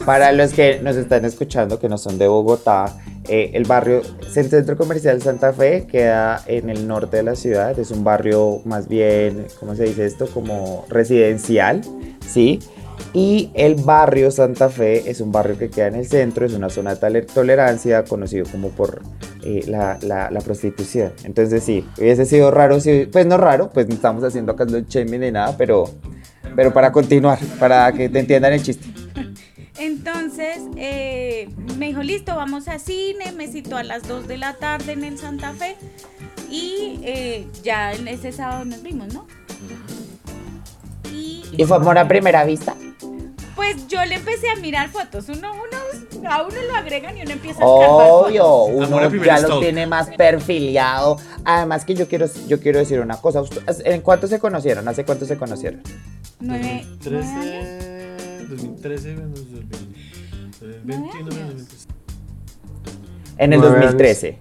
[0.06, 2.96] Para los que nos están escuchando, que no son de Bogotá,
[3.28, 4.02] eh, el barrio
[4.36, 7.78] el Centro Comercial Santa Fe queda en el norte de la ciudad.
[7.78, 10.28] Es un barrio más bien, ¿cómo se dice esto?
[10.28, 11.82] Como residencial,
[12.28, 12.60] ¿sí?
[13.14, 16.70] Y el barrio Santa Fe es un barrio que queda en el centro, es una
[16.70, 19.02] zona de tole- tolerancia conocido como por
[19.44, 21.14] eh, la, la- la prostitución.
[21.24, 24.86] Entonces sí, hubiese sido raro, si, pues no raro, pues no estamos haciendo acá los
[24.88, 25.86] shaming ni nada, pero,
[26.56, 28.86] pero para continuar, para que te entiendan el chiste.
[29.80, 34.54] Entonces eh, me dijo, listo, vamos a cine, me citó a las 2 de la
[34.54, 35.76] tarde en el Santa Fe
[36.50, 39.28] y eh, ya en ese sábado nos vimos, ¿no?
[41.12, 42.76] Y, fue amor a primera vista?
[43.56, 47.32] Pues yo le empecé a mirar fotos, uno, uno, a uno lo agregan y uno
[47.32, 48.90] empieza a Obvio, fotos.
[48.90, 51.18] uno ya lo tiene más perfilado.
[51.44, 53.42] Además que yo quiero, yo quiero decir una cosa,
[53.84, 54.88] ¿en cuánto se conocieron?
[54.88, 55.82] ¿Hace cuánto se conocieron?
[58.50, 59.16] 2013,
[63.38, 64.38] en el 2013.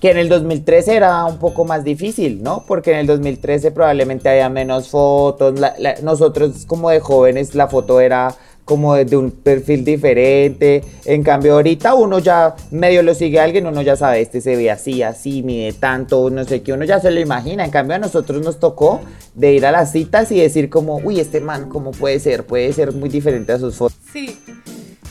[0.00, 2.64] Que en el 2013 era un poco más difícil, ¿no?
[2.66, 5.60] Porque en el 2013 probablemente había menos fotos.
[6.02, 8.34] Nosotros como de jóvenes la foto era
[8.64, 10.84] como de un perfil diferente.
[11.04, 14.54] En cambio, ahorita uno ya medio lo sigue a alguien, uno ya sabe, este se
[14.54, 17.64] ve así, así, mide tanto, no sé qué, uno ya se lo imagina.
[17.64, 19.00] En cambio, a nosotros nos tocó
[19.34, 22.46] de ir a las citas y decir como, uy, este man, ¿cómo puede ser?
[22.46, 23.98] Puede ser muy diferente a sus fotos.
[24.12, 24.38] Sí.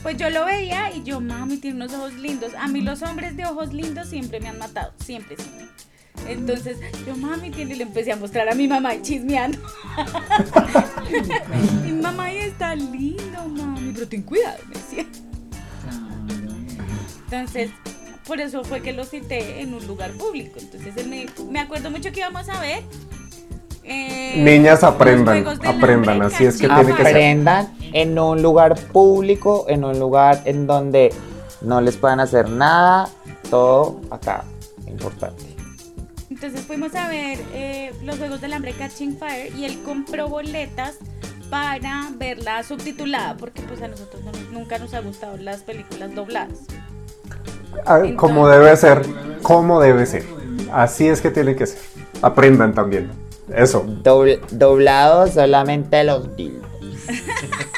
[0.04, 2.52] Pues yo lo veía y yo, mami, tiene unos ojos lindos.
[2.58, 5.66] A mí los hombres de ojos lindos siempre me han matado, siempre, siempre.
[6.28, 9.58] Entonces, yo, mami, tiene, y le empecé a mostrar a mi mamá y chismeando.
[11.84, 15.06] mi mamá ahí está lindo, mami, pero ten cuidado, me decía.
[17.26, 17.70] Entonces,
[18.26, 20.60] por eso fue que lo cité en un lugar público.
[20.60, 22.84] Entonces, él me, me acuerdo mucho que íbamos a ver.
[23.84, 27.08] eh, Niñas aprendan, aprendan, Hambre, así es que tiene que ser.
[27.08, 31.14] aprendan en un lugar público, en un lugar en donde
[31.62, 33.10] no les puedan hacer nada,
[33.50, 34.44] todo acá,
[34.88, 35.44] importante.
[36.30, 40.96] Entonces fuimos a ver eh, los Juegos del Hambre Catching Fire y él compró boletas
[41.50, 46.14] para verla subtitulada porque pues a nosotros no nos- nunca nos ha gustado las películas
[46.14, 46.60] dobladas.
[47.86, 49.02] Ah, Como debe ser,
[49.42, 50.24] como debe ser.
[50.72, 51.80] Así es que tiene que ser.
[52.22, 53.10] Aprendan también.
[53.54, 53.84] Eso.
[54.04, 56.68] Dobl- doblado solamente los dildos.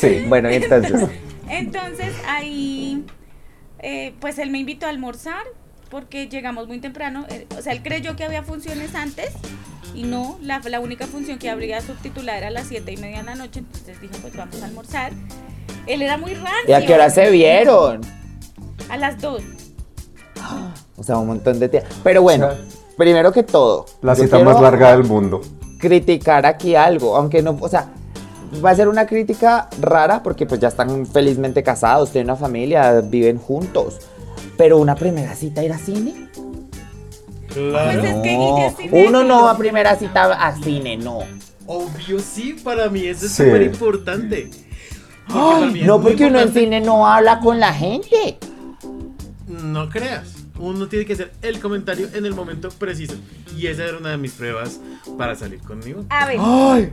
[0.00, 0.24] Sí.
[0.28, 0.92] Bueno, y entonces,
[1.48, 3.04] Entonces ahí
[3.80, 5.42] eh, pues él me invitó a almorzar
[5.90, 7.26] porque llegamos muy temprano.
[7.28, 9.30] eh, o sea, él creyó que había funciones antes
[9.94, 13.18] y no, la, la única función que habría subtitulada era a las siete y media
[13.18, 13.60] de la noche.
[13.60, 15.12] Entonces dijo pues vamos a almorzar.
[15.86, 16.68] Él era muy rancio.
[16.68, 18.00] ¿y a qué hora se vieron?
[18.88, 19.42] A las dos.
[20.96, 21.88] O sea, un montón de tiempo.
[22.04, 22.50] Pero bueno,
[22.98, 25.40] primero que todo, La cita más larga del mundo.
[25.78, 27.88] criticar aquí algo, aunque no, o sea,
[28.64, 33.00] va a ser una crítica rara porque pues ya están felizmente casados, tienen una familia,
[33.00, 33.98] viven juntos.
[34.56, 36.28] Pero una primera cita ir a cine?
[37.52, 38.00] Claro.
[38.00, 38.36] Pues es que
[38.90, 41.20] Guille uno no va a primera cita a cine, no.
[41.66, 43.44] Obvio sí, para mí eso es Sí.
[43.44, 44.50] súper importante.
[45.28, 47.72] Porque para mí es No, muy porque uno en importante- cine no habla con la
[47.72, 48.38] gente.
[49.48, 50.28] No creas.
[50.60, 53.14] Uno tiene que hacer el comentario en el momento preciso.
[53.56, 54.78] Y esa era una de mis pruebas
[55.18, 56.04] para salir conmigo.
[56.10, 56.38] A ver.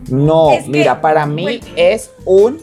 [0.09, 1.65] No, Es que- mira, para mí bueno.
[1.75, 2.57] es un.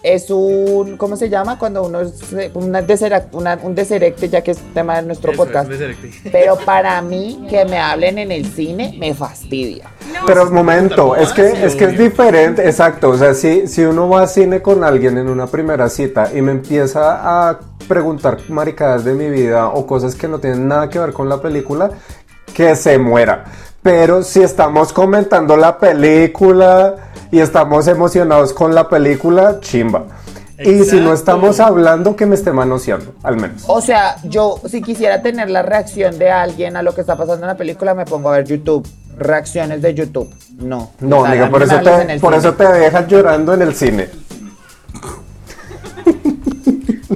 [0.00, 0.96] Es un.
[0.96, 1.58] ¿Cómo se llama?
[1.58, 2.14] Cuando uno es.
[2.54, 5.68] Una desera- una- un deserecte, ya que es tema de nuestro Eso es, podcast.
[5.68, 6.12] deserecte.
[6.32, 9.90] Pero para mí, que me hablen en el cine me fastidia.
[10.14, 13.10] No, Pero un momento, es que, es que es diferente, exacto.
[13.10, 16.42] O sea, si, si uno va a cine con alguien en una primera cita y
[16.42, 20.98] me empieza a preguntar maricadas de mi vida o cosas que no tienen nada que
[20.98, 21.90] ver con la película,
[22.54, 23.44] que se muera.
[23.82, 26.96] Pero si estamos comentando la película
[27.30, 30.04] y estamos emocionados con la película, chimba.
[30.58, 33.62] Y si no estamos hablando, que me esté manoseando, al menos.
[33.68, 37.44] O sea, yo si quisiera tener la reacción de alguien a lo que está pasando
[37.44, 38.86] en la película, me pongo a ver YouTube.
[39.16, 40.28] Reacciones de YouTube.
[40.58, 40.90] No.
[41.00, 42.36] No, por eso, te, por cine.
[42.36, 44.08] eso te dejas llorando en el cine.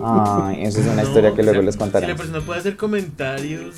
[0.05, 2.09] Ay, esa es una No, historia que luego si les Si contaré.
[2.09, 3.77] la persona puede hacer comentarios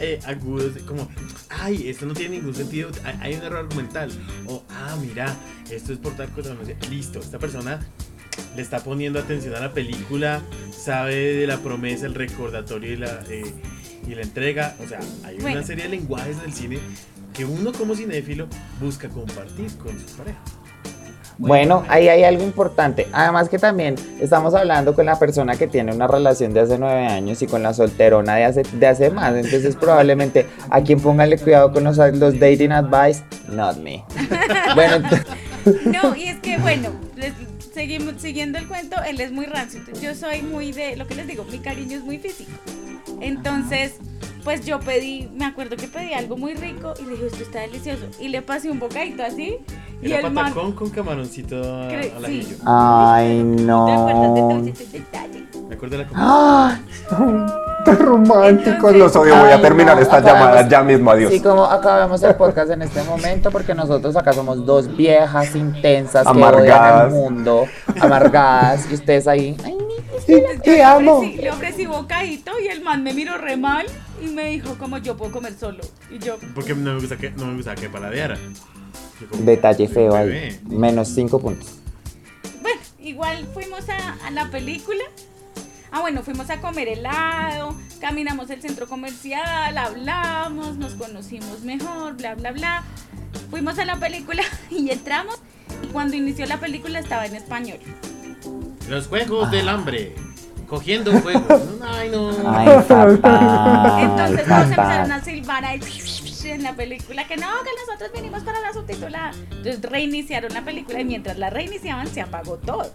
[0.00, 1.08] eh, agudos, como,
[1.50, 4.10] ay, esto no tiene ningún sentido, hay, un error argumental.
[4.46, 5.34] O, ah, mira,
[5.70, 6.54] esto es por tal cosa.
[6.90, 7.80] Listo, esta persona
[8.54, 13.20] le está poniendo atención a la película, sabe de la promesa, el recordatorio y la,
[13.28, 13.52] eh,
[14.06, 14.76] y la entrega.
[14.84, 15.58] O sea, hay Bueno.
[15.58, 16.78] una serie de lenguajes del cine
[17.34, 18.46] que uno como cinéfilo
[18.80, 20.38] busca compartir con su pareja.
[21.38, 23.06] Bueno, ahí hay algo importante.
[23.12, 27.06] Además que también estamos hablando con la persona que tiene una relación de hace nueve
[27.06, 29.34] años y con la solterona de hace, de hace más.
[29.34, 34.04] Entonces probablemente a quien póngale cuidado con los, los dating advice, not me.
[34.74, 34.96] Bueno,
[35.84, 37.32] No, y es que bueno, les-
[37.74, 39.80] seguimos siguiendo el cuento, él es muy rancio.
[40.00, 42.50] Yo soy muy de, lo que les digo, mi cariño es muy físico.
[43.20, 43.94] Entonces,
[44.44, 47.60] pues yo pedí, me acuerdo que pedí algo muy rico y le dije, esto está
[47.60, 48.06] delicioso.
[48.20, 49.56] Y le pasé un bocadito así.
[50.00, 50.44] Y Era el man.
[50.46, 52.40] patacón con camaroncito a- Cre- al sí.
[52.40, 52.56] ajillo.
[52.66, 55.68] ay ¿Te acuerdas de no.
[55.68, 56.78] Me acuerdo de la Ay,
[57.84, 59.36] Qué románticos Entonces- los odio.
[59.36, 61.10] Voy a terminar no, esta acabamos- llamada ya mismo.
[61.10, 61.32] Adiós.
[61.32, 66.24] Sí, como acabamos el podcast en este momento, porque nosotros acá somos dos viejas intensas
[66.24, 67.04] que odian Amargadas.
[67.12, 67.66] el mundo,
[68.00, 69.56] amargadas, y ustedes ahí.
[69.64, 69.76] Ay,
[70.62, 71.20] Te yo amo.
[71.22, 73.86] Le ofrecí, le ofrecí bocadito y el man me miró re mal
[74.22, 75.80] y me dijo como yo puedo comer solo.
[76.10, 78.36] Y yo, Porque no me gusta que, no me gusta que paladeara.
[79.40, 80.58] Detalle feo ahí.
[80.68, 81.68] Menos cinco puntos.
[82.62, 85.02] bueno, igual fuimos a, a la película.
[85.90, 92.34] Ah, bueno, fuimos a comer helado, caminamos el centro comercial, hablamos, nos conocimos mejor, bla,
[92.34, 92.82] bla, bla.
[93.50, 95.40] fuimos a la película y entramos
[95.82, 97.78] y cuando inició la película estaba en español.
[98.88, 100.14] Los juegos del hambre.
[100.66, 101.62] Cogiendo juegos.
[101.82, 102.30] Ay, no.
[102.46, 103.18] Ay, fatal.
[104.02, 105.12] Entonces todos empezaron fatal.
[105.12, 105.80] a silbar ahí
[106.50, 109.32] en la película que no, que nosotros vinimos para la subtitulada.
[109.50, 112.90] Entonces reiniciaron la película y mientras la reiniciaban se apagó todo.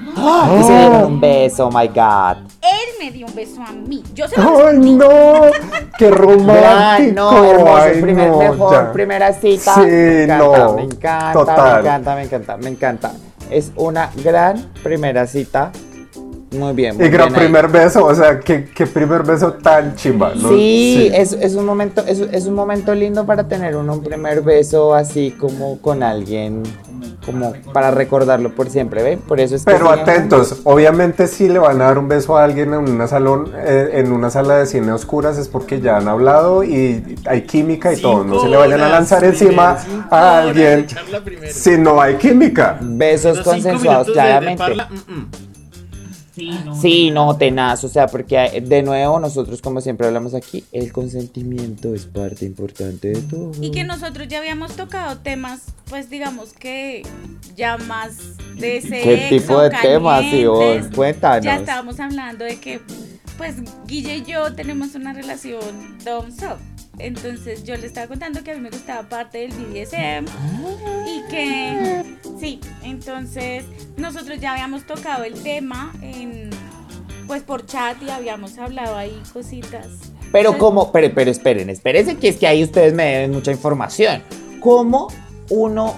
[0.00, 2.38] Y se dieron un beso, oh my god.
[2.60, 4.02] Él me dio un beso a mí.
[4.14, 5.42] Yo se lo ¡Ay, no!
[5.96, 7.12] ¡Qué romántico!
[7.14, 8.92] no, hermoso, Ay, primer, no, mejor, ya.
[8.92, 9.74] primera cita.
[9.74, 11.72] Sí, me encanta, no, me encanta, total.
[11.74, 13.12] me encanta, me encanta, me encanta.
[13.50, 15.70] Es una gran primera cita.
[16.52, 17.40] Muy bien, muy Y gran ahí.
[17.40, 20.48] primer beso, o sea, qué, qué primer beso tan chimba, ¿no?
[20.50, 24.42] Sí, Es, es un momento, es, es un momento lindo para tener uno, un primer
[24.42, 26.62] beso así como con alguien,
[27.24, 29.18] como para recordarlo por siempre, ¿ven?
[29.20, 32.74] Por eso es Pero atentos, obviamente si le van a dar un beso a alguien
[32.74, 36.64] en una salón, eh, en una sala de cine oscuras es porque ya han hablado
[36.64, 38.24] y hay química y todo.
[38.24, 39.78] No se le vayan a lanzar encima
[40.10, 40.86] a alguien
[41.50, 42.76] si no hay química.
[42.80, 44.58] Besos consensuados, minutos de- de claramente.
[44.58, 45.26] parla, mm, mm.
[46.80, 50.92] Sí, no, tenaz, o sea, porque eh, de nuevo nosotros como siempre hablamos aquí, el
[50.92, 53.52] consentimiento es parte importante de todo.
[53.60, 57.02] Y que nosotros ya habíamos tocado temas, pues digamos que
[57.56, 58.16] ya más
[58.56, 60.66] de sexo, ¿Qué tipo de temas, Ivonne?
[60.66, 60.96] calientes.
[60.96, 61.44] Cuéntanos.
[61.44, 62.80] Ya estábamos hablando de que,
[63.36, 66.58] pues Guille y yo tenemos una relación dom-sub.
[66.98, 70.26] Entonces yo le estaba contando que a mí me gustaba parte del BDSM
[71.06, 72.04] y que,
[72.38, 73.64] sí, entonces
[73.96, 76.50] nosotros ya habíamos tocado el tema en,
[77.26, 79.86] pues por chat y habíamos hablado ahí cositas.
[80.32, 83.52] Pero Entonces, cómo, pero, pero esperen, espérense que es que ahí ustedes me deben mucha
[83.52, 84.22] información.
[84.60, 85.08] ¿Cómo
[85.48, 85.96] uno,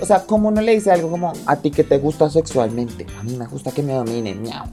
[0.00, 3.06] o sea, cómo uno le dice algo como a ti que te gusta sexualmente?
[3.18, 4.66] A mí me gusta que me dominen, miau.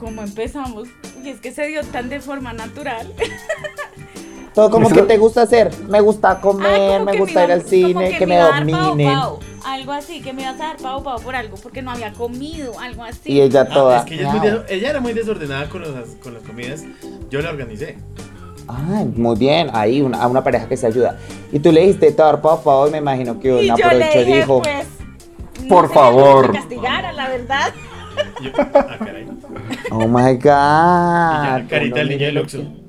[0.00, 0.88] ¿Cómo empezamos?
[1.22, 3.12] Y es que se dio tan de forma natural.
[4.54, 7.50] Todo como que te gusta hacer, me gusta Ah, comer, como me que gusta ir
[7.50, 9.14] iba- al como cine, que me iba a dar pao, dominen.
[9.14, 12.12] pao, algo así, que me ibas a dar pao pao por algo, porque no había
[12.14, 13.30] comido, algo así.
[13.32, 13.98] Y ella Ah, toda.
[14.00, 16.82] es que ella, es ella era muy desordenada con, los- con las comidas.
[17.30, 17.98] Yo la organicé.
[18.66, 21.16] Ay, muy bien, ahí una, a una pareja que se ayuda.
[21.52, 24.04] Y tú le dijiste te dar pao pao y me imagino que y una le
[24.04, 24.86] y dije, dijo, pues,
[25.62, 26.46] no Por sé, favor.
[26.46, 27.72] que me castigara, la verdad.
[28.42, 29.26] Yo, ah, caray.
[29.90, 30.42] oh my Y god.
[30.44, 32.58] ya, carita del niño del Oxxo.
[32.58, 32.80] que-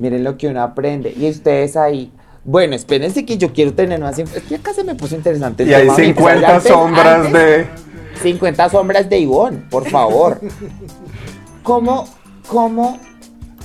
[0.00, 1.12] Miren lo que uno aprende.
[1.16, 2.10] Y ustedes ahí.
[2.44, 4.18] Bueno, espérense que yo quiero tener más.
[4.18, 5.64] Es que acá se me puso interesante.
[5.64, 6.16] Y hay tema, amigos.
[6.16, 7.66] 50 Antes- sombras antes- de...
[8.22, 10.40] 50 sombras de Ivonne, por favor.
[11.62, 12.06] ¿Cómo,
[12.48, 12.98] cómo?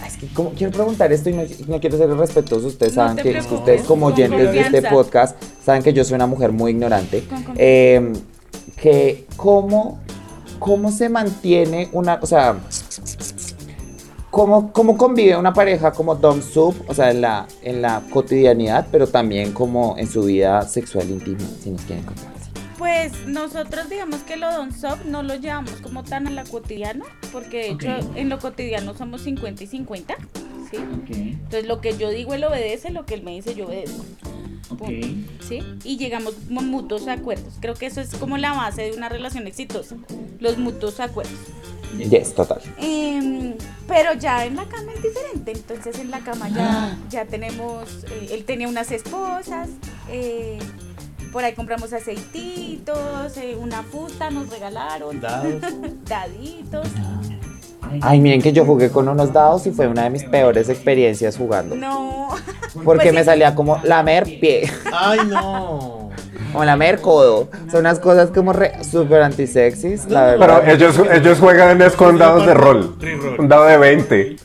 [0.05, 2.67] Es que como, quiero preguntar esto y no, no quiero ser irrespetuoso.
[2.67, 6.15] Ustedes No saben que, preocupes, ustedes como oyentes de este podcast saben que yo soy
[6.15, 7.23] una mujer muy ignorante.
[7.55, 8.12] Eh,
[8.75, 10.01] que cómo,
[10.63, 12.56] cómo se mantiene una, o sea,
[14.32, 18.88] cómo, cómo convive una pareja como Dom Sub, o sea, en la, en la cotidianidad,
[18.89, 22.32] pero también como en su vida sexual íntima, si nos quieren contar.
[22.78, 27.04] Pues nosotros digamos que lo don sop no lo llevamos como tan a la cotidiano,
[27.34, 30.15] porque de hecho en lo cotidiano somos 50 y 50,
[30.71, 30.78] ¿sí?
[30.78, 34.06] Entonces lo que yo digo él obedece, lo que él me dice yo obedezco.
[35.47, 35.62] ¿Sí?
[35.84, 37.56] Y llegamos a mutuos acuerdos.
[37.60, 39.95] Creo que eso es como la base de una relación exitosa,
[40.39, 41.38] los mutuos acuerdos.
[41.97, 42.62] Yes, total.
[42.78, 43.54] Em,
[43.88, 48.30] pero ya en la cama es diferente, entonces en la cama ya, ya tenemos, eh,
[48.32, 49.69] él tenía unas esposas,
[50.10, 50.58] eh,
[51.32, 55.62] por ahí compramos aceititos, eh, una fusta nos regalaron, Dados.
[56.06, 56.88] daditos.
[58.01, 61.38] Ay, miren que yo jugué con unos dados y fue una de mis peores experiencias
[61.38, 61.75] jugando.
[61.75, 62.29] No,
[62.84, 63.25] Porque Pues me sí.
[63.25, 66.10] salía como lamer pie, Ay, no.
[66.53, 67.49] o lamer codo.
[67.69, 70.62] Son unas cosas como re, súper antisexys, la verdad.
[70.65, 72.97] Pero ellos, ellos juegan es con dados de rol.
[73.38, 74.36] Un dado de 20.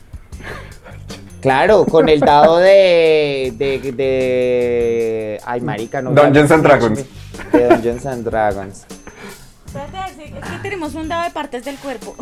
[1.41, 3.53] Claro, con el dado de.
[3.57, 3.91] de.
[3.93, 5.41] de.
[5.45, 6.11] Ay, marica, no.
[6.11, 7.05] Dungeons and Dragons.
[7.53, 8.85] De Dungeons and Dragons.
[9.65, 12.13] espérate, es que tenemos un dado de partes del cuerpo.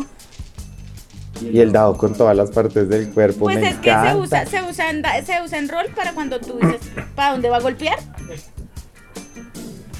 [1.42, 3.40] Y el dado con todas las partes del cuerpo.
[3.44, 4.16] Pues me es que se encanta.
[4.16, 6.80] usa, se, usa en, da- se usa en rol para cuando tú dices,
[7.14, 7.98] ¿para dónde va a golpear?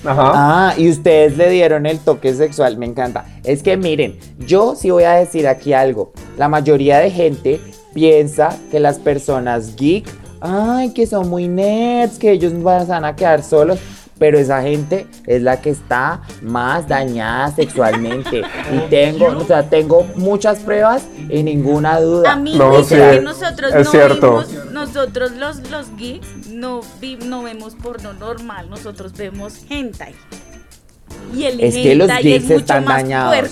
[0.05, 0.33] Ajá.
[0.35, 3.24] Ah, y ustedes le dieron el toque sexual, me encanta.
[3.44, 6.12] Es que miren, yo sí voy a decir aquí algo.
[6.37, 7.61] La mayoría de gente
[7.94, 10.09] piensa que las personas geek,
[10.40, 13.81] ay, que son muy nerds, que ellos van a quedar solos.
[14.19, 18.42] Pero esa gente es la que está más dañada sexualmente.
[18.73, 22.33] Y tengo, o sea, tengo muchas pruebas y ninguna duda.
[22.33, 24.31] Amigos, No, es sí, que nosotros es no cierto.
[24.48, 30.14] vimos, nosotros los, los geeks no, vi- no vemos porno normal, nosotros vemos hentai.
[31.35, 33.50] Y el Es que los geeks es están dañados.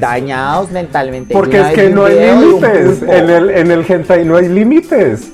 [0.00, 1.32] Dañados mentalmente.
[1.32, 3.02] Porque es que no hay límites.
[3.02, 5.30] En el, en el hentai no hay límites.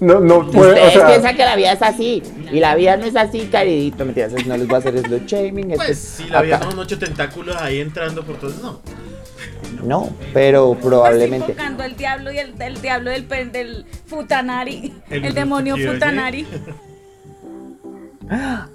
[0.00, 2.22] No, no puede, o Ustedes sea, piensan que la vida es así.
[2.54, 4.04] Y la vida no es así, caridito.
[4.04, 5.72] Mentiras, no les voy a hacer slut shaming.
[5.74, 8.80] Pues es si la vida son ocho tentáculos ahí entrando por todos, no.
[9.82, 11.52] No, pero Pues probablemente.
[11.52, 14.94] invocando al diablo y el, el diablo del, pen- del futanari.
[15.10, 16.46] El El, demonio Futanari.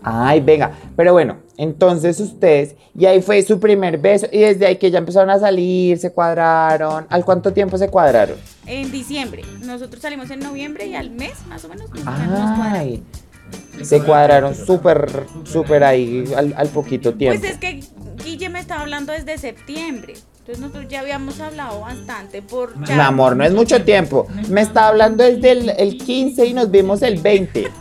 [0.03, 0.71] Ay, venga.
[0.95, 2.75] Pero bueno, entonces ustedes.
[2.95, 4.27] Y ahí fue su primer beso.
[4.31, 7.07] Y desde ahí que ya empezaron a salir, se cuadraron.
[7.09, 8.35] ¿Al cuánto tiempo se cuadraron?
[8.67, 9.43] En diciembre.
[9.63, 12.59] Nosotros salimos en noviembre y al mes, más o menos, nos cuadramos.
[12.61, 13.03] Ay.
[13.81, 17.39] Se cuadraron súper, súper ahí al, al poquito tiempo.
[17.39, 17.79] Pues es que
[18.23, 20.15] Guille me estaba hablando desde septiembre.
[20.39, 24.27] Entonces nosotros ya habíamos hablado bastante por Mi amor, no es mucho tiempo.
[24.49, 27.67] Me está hablando desde el, el 15 y nos vimos el 20.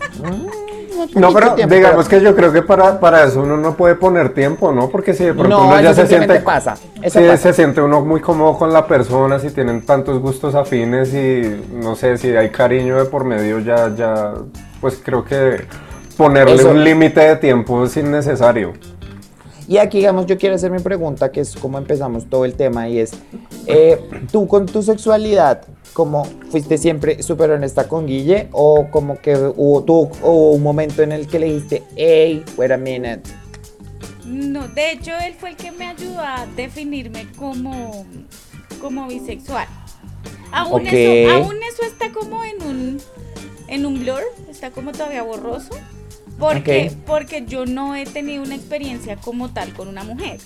[0.98, 3.76] Mm, no, pero tiempo, digamos pero- que yo creo que para, para eso uno no
[3.76, 4.88] puede poner tiempo, ¿no?
[4.88, 6.40] Porque si de pronto No, uno ya se siente.
[6.40, 7.36] pasa, eso si pasa.
[7.36, 11.42] se siente uno muy cómodo con la persona, si tienen tantos gustos afines y
[11.72, 14.32] no sé, si hay cariño de por medio, ya, ya,
[14.80, 15.64] pues creo que
[16.16, 18.72] ponerle Eso- un límite de tiempo es innecesario.
[19.66, 22.88] Y aquí, digamos, yo quiero hacer mi pregunta, que es como empezamos todo el tema,
[22.88, 23.12] y es,
[23.66, 24.00] eh,
[24.32, 25.60] tú con tu sexualidad,
[25.92, 28.48] ¿cómo fuiste siempre súper honesta con Guille?
[28.52, 32.70] ¿O como que hubo, tú, hubo un momento en el que le dijiste, hey, wait
[32.72, 33.20] a minute?
[34.24, 38.06] No, de hecho él fue el que me ayudó a definirme como,
[38.80, 39.66] como bisexual.
[40.50, 43.00] Aún, eso, aún eso está como en un,
[43.68, 45.70] en un blur, está como todavía borroso.
[46.38, 46.98] Porque, Ok.
[47.06, 50.38] porque yo no he tenido una experiencia como tal con una mujer.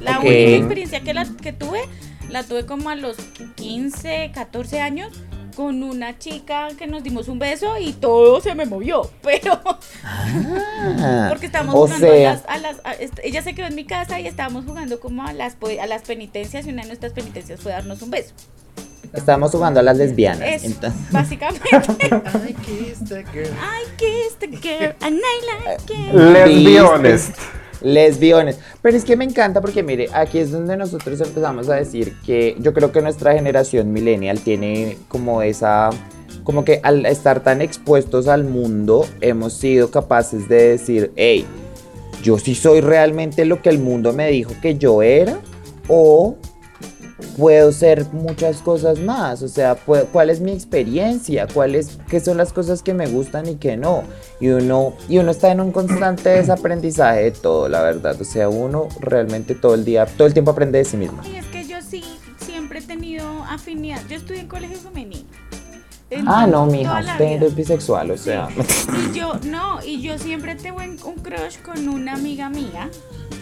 [0.00, 0.24] La Ok.
[0.24, 1.80] única experiencia que, la, que tuve,
[2.30, 3.16] la tuve como a los
[3.56, 5.12] 15, 14 años
[5.54, 9.10] con una chica que nos dimos un beso y todo se me movió.
[9.22, 9.60] Pero
[10.04, 13.84] Ah, porque estábamos jugando sea, a las, a las- a- ella se quedó en mi
[13.84, 17.12] casa y estábamos jugando como a las po- a las penitencias y una de nuestras
[17.12, 18.32] penitencias fue darnos un beso.
[19.12, 20.48] Estábamos jugando a las lesbianas.
[20.48, 23.48] Es entonces- básicamente I kissed a girl.
[23.48, 26.80] I kissed a girl and I like it.
[26.80, 27.36] Honest.
[27.80, 28.58] Lesbiones.
[28.82, 32.56] Pero es que me encanta porque, mire, aquí es donde nosotros empezamos a decir que
[32.58, 35.90] yo creo que nuestra generación millennial tiene como esa.
[36.44, 41.46] Como que al estar tan expuestos al mundo, hemos sido capaces de decir, hey,
[42.22, 45.38] yo sí soy realmente lo que el mundo me dijo que yo era,
[45.88, 46.36] o
[47.38, 49.42] puedo ser muchas cosas más.
[49.42, 51.46] O sea, ¿cuál es mi experiencia?
[51.46, 54.02] ¿Cuál es, ¿Qué son las cosas que me gustan y que no?
[54.40, 58.20] Y uno, y uno está en un constante desaprendizaje de todo, la verdad.
[58.20, 61.22] O sea, uno realmente todo el día, todo el tiempo aprende de sí mismo.
[61.24, 62.04] Y es que yo sí
[62.38, 64.02] siempre he tenido afinidad.
[64.10, 65.28] Yo estudié en colegio femenino.
[66.26, 68.48] Ah, no, mija, usted es bisexual, o sea.
[69.10, 72.90] Y yo, no, y yo siempre tuve un crush con una amiga mía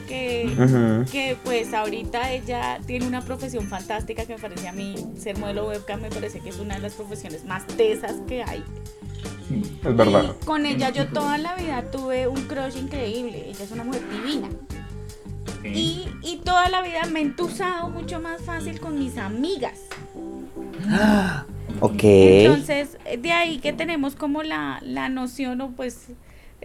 [0.07, 5.39] que, que pues ahorita ella tiene una profesión fantástica que me parece a mí ser
[5.39, 8.63] modelo webcam me parece que es una de las profesiones más tesas que hay.
[9.85, 10.35] Es verdad.
[10.41, 13.49] Y con ella yo toda la vida tuve un crush increíble.
[13.49, 14.49] Ella es una mujer divina.
[15.65, 19.81] Y, y toda la vida me he entusado mucho más fácil con mis amigas.
[21.81, 22.05] Ok.
[22.05, 26.07] Entonces, de ahí que tenemos como la, la noción o pues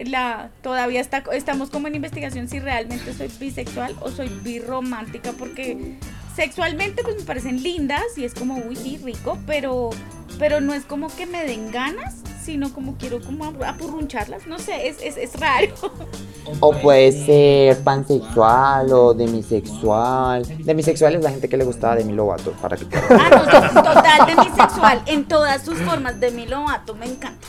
[0.04, 5.96] la todavía está, estamos como en investigación si realmente soy bisexual o soy birromántica porque
[6.36, 9.90] sexualmente pues me parecen lindas y es como, uy, sí, rico, pero,
[10.38, 14.58] pero no es como que me den ganas, sino como quiero como ap- apurruncharlas, no
[14.58, 15.74] sé, es, es, es raro.
[16.58, 20.44] O puede ser pansexual o demisexual.
[20.64, 24.26] Demisexual es la gente que le gustaba Demi Lovato, para que Ah, no, to- total
[24.26, 27.46] demisexual en todas sus formas, de mi lobato, me encanta.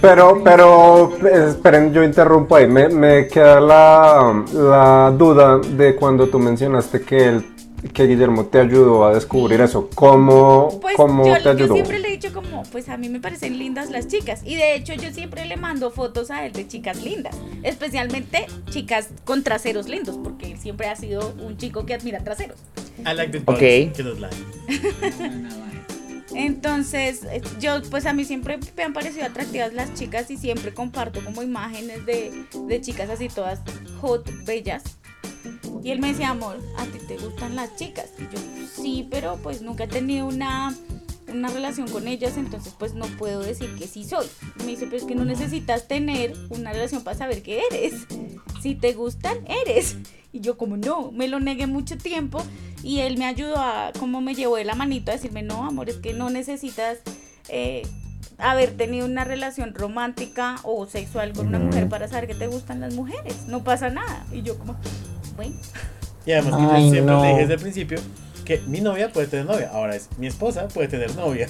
[0.00, 1.12] Pero, pero,
[1.50, 2.66] esperen, yo interrumpo ahí.
[2.66, 7.44] Me, me queda la, la duda de cuando tú mencionaste que, el,
[7.92, 9.90] que Guillermo te ayudó a descubrir eso.
[9.94, 11.74] ¿Cómo, Pues cómo yo, te yo ayudó?
[11.74, 14.40] siempre le he dicho como, pues a mí me parecen lindas las chicas.
[14.44, 17.36] Y de hecho yo siempre le mando fotos a él de chicas lindas.
[17.62, 22.56] Especialmente chicas con traseros lindos, porque él siempre ha sido un chico que admira traseros.
[23.00, 23.58] I like the Ok.
[23.58, 24.36] boys que nos like.
[26.34, 30.72] Entonces, eh, yo, pues a mí siempre me han parecido atractivas las chicas y siempre
[30.72, 33.60] comparto como imágenes de, de chicas así todas
[34.00, 34.82] hot, bellas.
[35.82, 38.10] Y él me decía, amor, ¿a ti te gustan las chicas?
[38.18, 40.74] Y yo, sí, pero pues nunca he tenido una,
[41.32, 44.26] una relación con ellas, entonces pues no puedo decir que sí soy.
[44.60, 48.06] Y me dice, pero es que no necesitas tener una relación para saber que eres.
[48.62, 49.96] Si te gustan, eres.
[50.32, 52.42] Y yo como no, me lo negué mucho tiempo
[52.82, 55.88] y él me ayudó a, como me llevó de la manito a decirme, no, amor,
[55.90, 56.98] es que no necesitas
[57.48, 57.82] eh,
[58.38, 62.80] haber tenido una relación romántica o sexual con una mujer para saber que te gustan
[62.80, 63.46] las mujeres.
[63.48, 64.24] No pasa nada.
[64.32, 64.76] Y yo como,
[65.36, 65.56] bueno.
[66.26, 67.22] Y además que yo Ay, siempre no.
[67.22, 67.98] le dije desde el principio
[68.50, 69.70] que mi novia puede tener novia.
[69.72, 71.46] Ahora es mi esposa puede tener novia.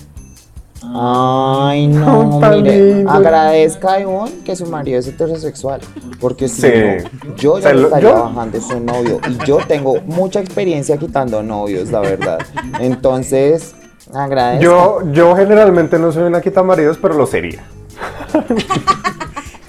[0.83, 5.81] Ay, no, mire, agradezca a Ivonne que su marido es heterosexual,
[6.21, 6.69] porque si Sí.
[6.69, 11.43] no, yo ya lo- estaría yo- bajando su novio y yo tengo mucha experiencia quitando
[11.43, 12.39] novios, la verdad.
[12.81, 13.75] Entonces,
[14.13, 14.63] agradezca.
[14.63, 17.63] Yo, yo generalmente no soy una quita maridos, pero lo sería.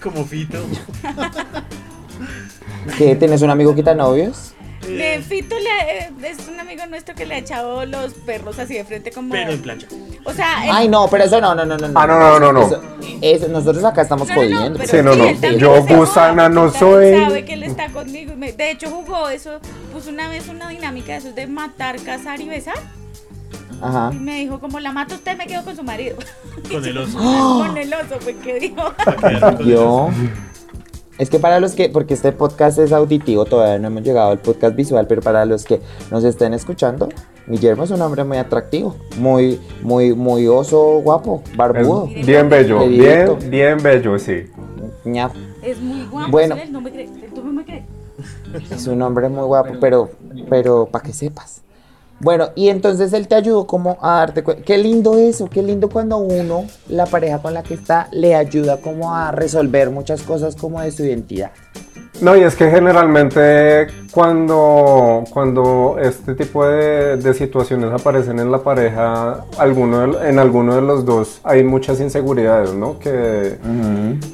[0.03, 0.57] Como Fito.
[2.97, 3.15] ¿Qué?
[3.15, 4.53] ¿Tienes un amigo quita novios?
[4.81, 8.73] De Fito le- eh, es un amigo nuestro que le ha echado los perros así
[8.73, 9.31] de frente como...
[9.33, 9.87] Pero en plancha.
[10.23, 11.87] O sea, Ay, no, pero eso no, no, no, no.
[11.99, 12.61] Ah, no, no, no, no.
[12.65, 12.81] Eso-
[13.21, 14.79] eso- nosotros acá estamos No, no, no, jodiendo.
[14.79, 15.57] pero Sí, no, no.
[15.57, 17.11] Yo gusana no soy.
[17.19, 18.33] sabe que él está conmigo.
[18.35, 19.59] De hecho, jugó eso.
[19.93, 22.75] Puso una vez una dinámica de esos de matar, cazar y besar.
[23.81, 24.11] Ajá.
[24.13, 26.17] Y me dijo, como la mata usted, me quedo con su marido.
[26.71, 27.17] Con el oso.
[27.67, 28.93] con el oso, pues, ¿qué dijo?
[29.65, 30.09] Yo.
[31.17, 34.39] Es que para los que, porque este podcast es auditivo, todavía no hemos llegado al
[34.39, 37.09] podcast visual, pero para los que nos estén escuchando,
[37.47, 42.09] Guillermo es un hombre muy atractivo, muy, muy, muy oso, guapo, barbudo.
[42.15, 44.45] Es bien bello, bien, bien bello, sí.
[45.05, 45.31] Ña,
[45.61, 46.31] Es muy guapo.
[46.31, 46.55] Bueno.
[46.55, 47.09] Él no me cree.
[47.33, 47.83] Tú no me crees.
[48.71, 50.09] Es un hombre muy guapo, pero,
[50.49, 51.61] pero para que sepas.
[52.21, 54.63] Bueno, y entonces él te ayudó como a darte cuenta.
[54.63, 58.77] Qué lindo eso, qué lindo cuando uno, la pareja con la que está, le ayuda
[58.77, 61.49] como a resolver muchas cosas como de su identidad.
[62.21, 68.59] No, y es que generalmente cuando, cuando este tipo de, de situaciones aparecen en la
[68.59, 72.99] pareja, alguno de- en alguno de los dos hay muchas inseguridades, ¿no?
[72.99, 73.57] Que,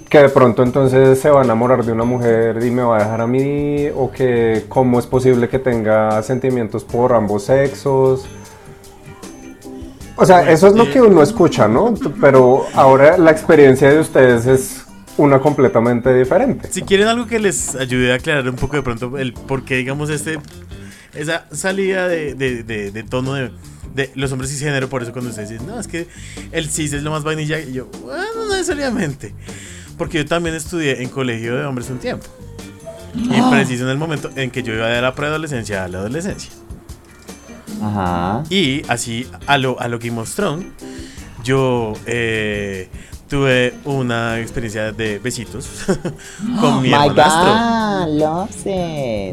[0.09, 2.99] que de pronto entonces se va a enamorar de una mujer y me va a
[3.03, 8.27] dejar a mí, o que cómo es posible que tenga sentimientos por ambos sexos.
[10.17, 11.93] O sea, eso es lo que uno escucha, ¿no?
[12.19, 14.83] Pero ahora la experiencia de ustedes es
[15.17, 16.69] una completamente diferente.
[16.71, 19.75] Si quieren algo que les ayude a aclarar un poco de pronto el por qué,
[19.77, 20.39] digamos, este,
[21.13, 23.51] esa salida de, de- de- de tono de,
[23.95, 26.07] de los hombres cisgénero, por eso cuando ustedes dicen, no, es que
[26.51, 29.33] el cis es lo más vainilla, y yo, bueno, no necesariamente.
[29.97, 32.25] Porque yo también estudié en colegio de hombres un tiempo.
[33.15, 36.51] Y preciso en el momento en que yo iba de la preadolescencia a la adolescencia.
[37.81, 38.43] Ajá.
[38.49, 40.67] Y así, a lo, a lo Game of Thrones,
[41.43, 42.89] yo eh,
[43.29, 45.67] tuve una experiencia de besitos
[46.61, 48.05] con mi My hermanastro.
[48.17, 48.49] God.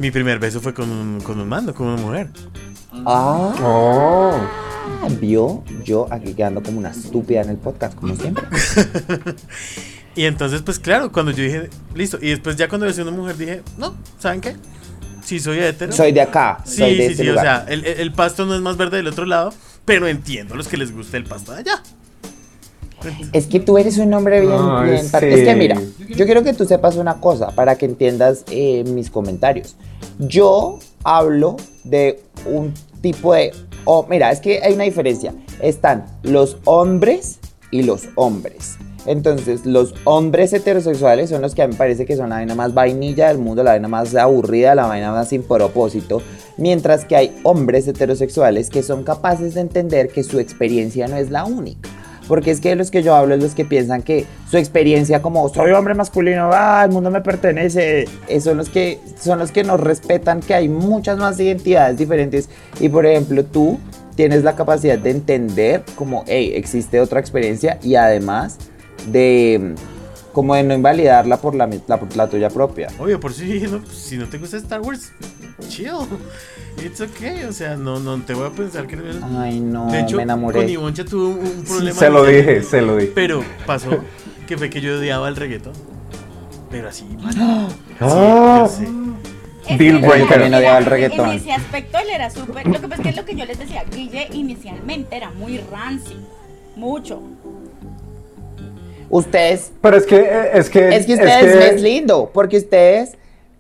[0.01, 2.29] Mi primer beso fue con un, con un mando, con una mujer.
[3.07, 4.39] Ah, Oh.
[5.21, 8.45] vio yo aquí quedando como una estúpida en el podcast, como siempre.
[10.17, 12.19] Y entonces, pues claro, cuando yo dije, listo.
[12.23, 14.55] Y después ya cuando besé a una mujer dije, no, ¿saben qué?
[15.25, 15.91] Sí soy hetero.
[15.93, 17.29] Soy de acá, sí, soy de sí, este sí.
[17.31, 19.53] O sea, el, el- el pasto no es más verde del otro lado,
[19.85, 21.83] pero entiendo a los que les gusta el pasto de allá.
[23.33, 25.17] Es que tú eres un hombre bien, Ay, bien sí.
[25.21, 29.11] Es que mira, yo quiero que tú sepas una cosa para que entiendas eh, mis
[29.11, 29.77] comentarios.
[30.19, 33.53] Yo hablo de un tipo de...
[33.85, 35.35] Oh, mira, es que hay una diferencia.
[35.61, 37.39] Están los hombres
[37.71, 38.77] y los hombres.
[39.07, 42.55] Entonces, los hombres heterosexuales son los que a mí me parece que son la vaina
[42.55, 46.23] más vainilla del mundo, la vaina más aburrida, la vaina más sin propósito.
[46.57, 51.31] Mientras que hay hombres heterosexuales que son capaces de entender que su experiencia no es
[51.31, 51.91] la única.
[52.29, 55.21] Porque es que de los que yo hablo es los que piensan que su experiencia
[55.21, 58.07] como soy hombre masculino, ah, el mundo me pertenece,
[58.41, 62.49] son los que son los que nos respetan que hay muchas más identidades diferentes.
[62.81, 63.79] Y por ejemplo tú
[64.15, 68.59] tienes la capacidad de entender como, hey, existe otra experiencia y además
[69.11, 69.75] de
[70.35, 72.89] como de no invalidarla por la, la- por la tuya propia.
[72.99, 75.13] Obvio, por si no, si no te gusta Star Wars,
[75.69, 75.93] chill.
[76.85, 77.45] It's okay.
[77.45, 78.99] O sea, no, no te voy a pensar que.
[79.39, 80.59] Ay, no, de hecho, me enamoré.
[80.61, 81.99] con Ivoncha tuve un, un problema.
[81.99, 83.13] Se lo dije, se lo dije.
[83.15, 83.91] Pero pasó
[84.47, 85.73] que fue que yo odiaba el reggaetón.
[86.71, 87.35] Pero así, mal.
[88.01, 88.67] Ah.
[88.69, 89.05] Sí, yo sé.
[89.73, 90.23] Es Deal que breaker.
[90.23, 91.31] él También odiaba el reggaetón.
[91.31, 92.67] En ese aspecto él era súper.
[92.67, 95.59] Lo que pasa es que es lo que yo les decía, Guille inicialmente era muy
[95.71, 96.17] rancy.
[96.77, 97.21] Mucho.
[99.15, 103.13] Ustedes Pero es que, es que, Es que ustedes es, lindo, porque ustedes,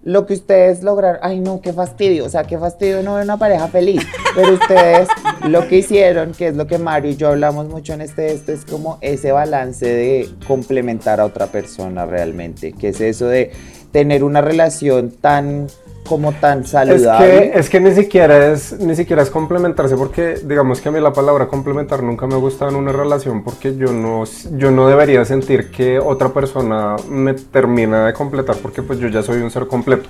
[0.02, 3.36] lo que ustedes lograron, ay no, qué fastidio, o sea, qué fastidio no ver una
[3.36, 4.02] pareja feliz,
[4.34, 5.06] pero ustedes
[5.48, 8.50] lo que hicieron, que es lo que Mario y yo hablamos mucho en este, esto
[8.50, 13.52] es como ese balance de complementar a otra persona realmente, que es eso de
[13.92, 15.68] tener una relación tan,
[16.08, 17.52] como tan Es saludable.
[17.52, 21.00] que, es que ni siquiera es ni siquiera es complementarse porque digamos que a mí
[21.00, 25.24] la palabra complementar nunca me gusta en una relación porque yo no yo no debería
[25.24, 29.66] sentir que otra persona me termina de completar porque pues yo ya soy un ser
[29.66, 30.08] completo.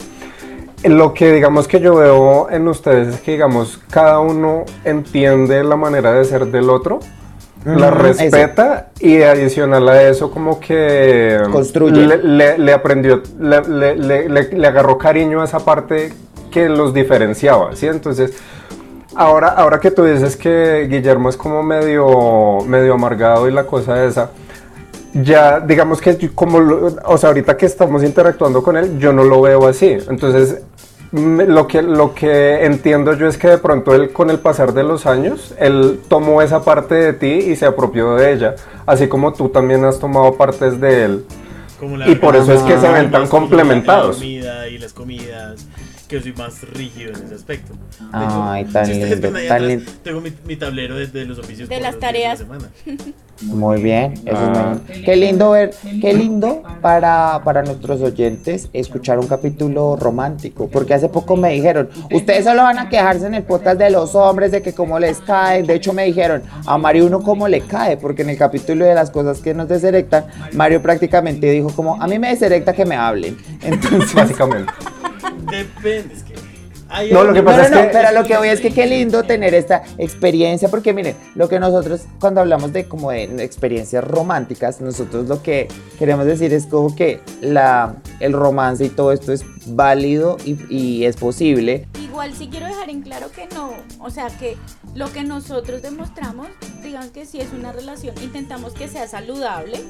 [0.84, 5.76] Lo que digamos que yo veo en ustedes es que digamos cada uno entiende la
[5.76, 7.00] manera de ser del otro,
[7.64, 12.06] la respeta y adicional a eso como que Construye.
[12.06, 16.12] le, le- le aprendió, le, le- agarró cariño a esa parte
[16.50, 17.86] que los diferenciaba, ¿sí?
[17.86, 18.32] Entonces,
[19.16, 24.04] ahora, ahora que tú dices que Guillermo es como medio, medio amargado y la cosa
[24.04, 24.30] esa,
[25.14, 29.24] ya digamos que como, lo- o sea, ahorita que estamos interactuando con él, yo no
[29.24, 29.96] lo veo así.
[30.08, 30.60] Entonces,
[31.14, 34.82] lo que, lo que entiendo yo es que de pronto él con el pasar de
[34.82, 39.32] los años, él tomó esa parte de ti y se apropió de ella, así como
[39.32, 41.24] tú también has tomado partes de él.
[41.78, 44.16] Como la Y por eso es que se ven tan complementados.
[44.16, 45.33] La comida y las comidas,
[46.16, 47.72] que soy más rígido en ese aspecto.
[47.74, 47.78] De
[48.12, 49.92] Ay, tan si lindo, ven ahí tan atrás, lindo.
[50.02, 51.68] Tengo mi, mi tablero de, de los oficios.
[51.68, 52.38] De por las tareas.
[52.38, 52.68] de semana.
[53.42, 54.76] Muy bien, eso es Ah.
[54.78, 55.04] muy bien.
[55.04, 61.08] Qué lindo ver, qué lindo para, para nuestros oyentes escuchar un capítulo romántico, porque hace
[61.08, 64.62] poco me dijeron, ustedes solo van a quejarse en el podcast de los hombres, de
[64.62, 68.22] que cómo les cae, de hecho me dijeron, a Mario uno cómo le cae, porque
[68.22, 72.20] en el capítulo de las cosas que nos deserectan, Mario prácticamente dijo como, a mí
[72.20, 73.36] me deserecta que me hablen.
[73.62, 74.72] Entonces, Básicamente.
[75.50, 76.34] Depende, es que.
[76.88, 78.70] hay No, lo que No, pasa no, es que- pero lo que voy es que
[78.72, 83.42] qué lindo tener esta experiencia, porque miren, lo que nosotros, cuando hablamos de como de
[83.42, 85.68] experiencias románticas, nosotros lo que
[85.98, 91.04] queremos decir es como que la, el romance y todo esto es válido y, y
[91.06, 91.86] es posible.
[92.02, 94.56] Igual sí quiero dejar en claro que no, o sea que
[94.94, 96.46] lo que nosotros demostramos,
[96.82, 99.80] digan que si es una relación, intentamos que sea saludable,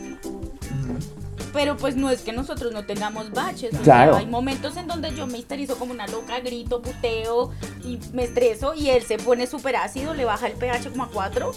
[1.53, 4.16] pero pues no es que nosotros no tengamos baches, o sea, Claro.
[4.16, 7.51] hay momentos en donde yo me histerizo como una loca, grito, puteo
[7.85, 11.09] y me estreso y él se pone súper ácido, le baja el pH como a
[11.11, 11.53] 4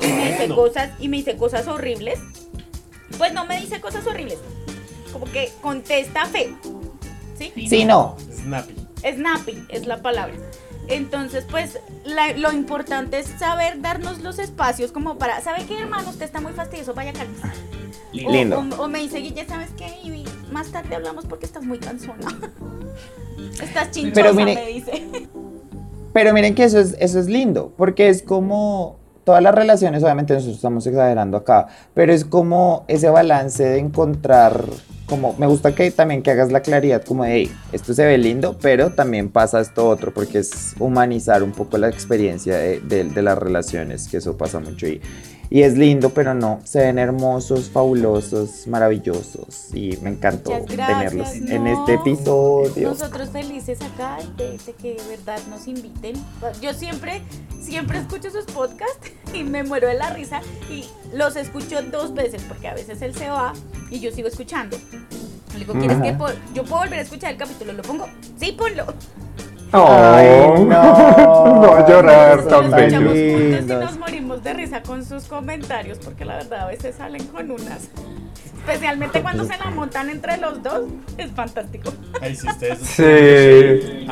[0.00, 0.56] y me dice No.
[0.56, 2.18] cosas y me dice cosas horribles.
[3.18, 4.38] Pues no me dice cosas horribles,
[5.12, 6.58] como que contesta feo.
[7.38, 7.52] ¿Sí?
[7.68, 8.74] Sí, no, Snappy.
[9.02, 10.34] Snappy es la palabra.
[10.88, 16.10] Entonces, pues la- lo importante es saber darnos los espacios como para, ¿sabe qué, hermano?
[16.10, 17.52] Usted está muy fastidioso, vaya calma.
[18.26, 18.58] O, Lindo.
[18.78, 19.86] o- o me dice, Guille, ¿sabes qué?
[20.04, 22.26] Y más tarde hablamos porque estás muy cansona.
[23.62, 25.28] estás chinchosa, Pero mire- me dice.
[26.12, 30.34] Pero miren que eso es, eso es lindo, porque es como todas las relaciones, obviamente
[30.34, 34.64] nosotros estamos exagerando acá, pero es como ese balance de encontrar,
[35.06, 38.18] como me gusta que también que hagas la claridad como de, hey, esto se ve
[38.18, 43.04] lindo, pero también pasa esto otro, porque es humanizar un poco la experiencia de, de-
[43.04, 44.86] de las relaciones, que eso pasa mucho.
[44.86, 45.00] Y,
[45.50, 51.34] y es lindo, pero no, se ven hermosos, fabulosos, maravillosos y me encantó gracias, tenerlos
[51.50, 52.88] en este episodio.
[52.88, 56.14] Nosotros felices acá de, de que de verdad nos inviten.
[56.60, 57.22] Yo siempre,
[57.60, 60.40] siempre escucho sus podcasts y me muero de la risa
[60.70, 60.84] y
[61.14, 63.52] los escucho dos veces porque a veces él se va
[63.90, 64.76] y yo sigo escuchando.
[65.52, 66.02] Le digo, ¿quieres Ajá.
[66.02, 67.72] que yo puedo volver a escuchar el capítulo?
[67.72, 68.08] ¿Lo pongo?
[68.36, 68.86] Sí, ponlo.
[69.74, 71.60] Ay, Oh, no.
[71.62, 73.14] no a llorar Lo tan bello.
[73.14, 77.50] y nos morimos de risa con sus comentarios porque la verdad a veces salen con
[77.50, 77.88] unas.
[78.66, 80.82] Especialmente cuando se la montan entre los dos.
[81.18, 81.92] Es fantástico.
[82.22, 82.78] Ahí sí, ustedes.
[82.78, 84.06] Sí.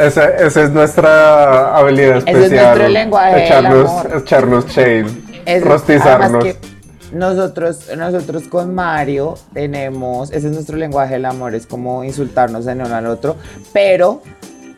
[0.00, 2.64] Esa, esa es nuestra habilidad Ese es especial.
[2.66, 4.16] nuestro lenguaje echarnos, amor.
[4.18, 5.06] echarnos shade.
[5.44, 6.44] Es- rostizarnos.
[7.12, 12.82] nosotros, nosotros con Mario tenemos, ese es nuestro lenguaje del amor, es como insultarnos en
[12.82, 13.36] uno al otro,
[13.72, 14.22] pero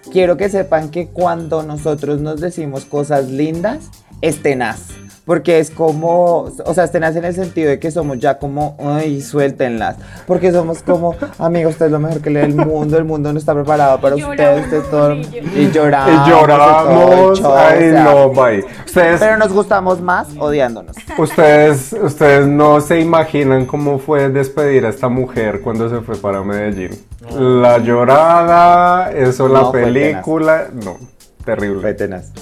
[0.09, 3.90] quiero que sepan que cuando nosotros nos decimos cosas lindas,
[4.20, 4.88] es tenaz.
[5.28, 8.76] Porque es como, o sea, es tenaz en el sentido de que somos ya como,
[8.82, 9.96] ay, suéltenlas.
[10.26, 13.38] Porque somos como, amigos, usted es lo mejor que lee el mundo, el mundo no
[13.38, 15.14] está preparado para Y usted, lloramos, usted todo.
[15.14, 16.26] y lloramos.
[16.26, 17.42] Y lloramos.
[17.44, 18.64] Ay, no, bye.
[18.86, 20.96] Ustedes, Pero nos gustamos más odiándonos.
[21.18, 26.42] ustedes, ustedes no se imaginan cómo fue despedir a esta mujer cuando se fue para
[26.42, 26.98] Medellín.
[27.38, 30.68] La llorada, eso, la No, fue película.
[30.72, 30.96] No,
[31.44, 31.82] terrible.
[31.82, 32.32] Fue tenaz.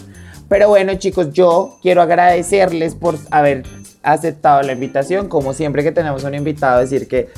[0.49, 3.65] Pero bueno, chicos, yo quiero agradecerles por haber
[4.03, 5.29] aceptado la invitación.
[5.29, 7.29] Como siempre que tenemos un invitado, decir que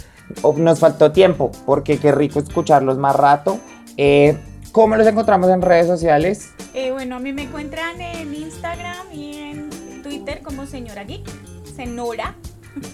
[0.43, 3.59] oh, nos faltó tiempo, porque qué rico escucharlos más rato.
[3.97, 4.37] Eh,
[4.73, 6.51] ¿Cómo los encontramos en redes sociales?
[6.75, 11.27] Eh, bueno, a mí me encuentran en Instagram y en Twitter como señora geek,
[11.75, 12.35] senora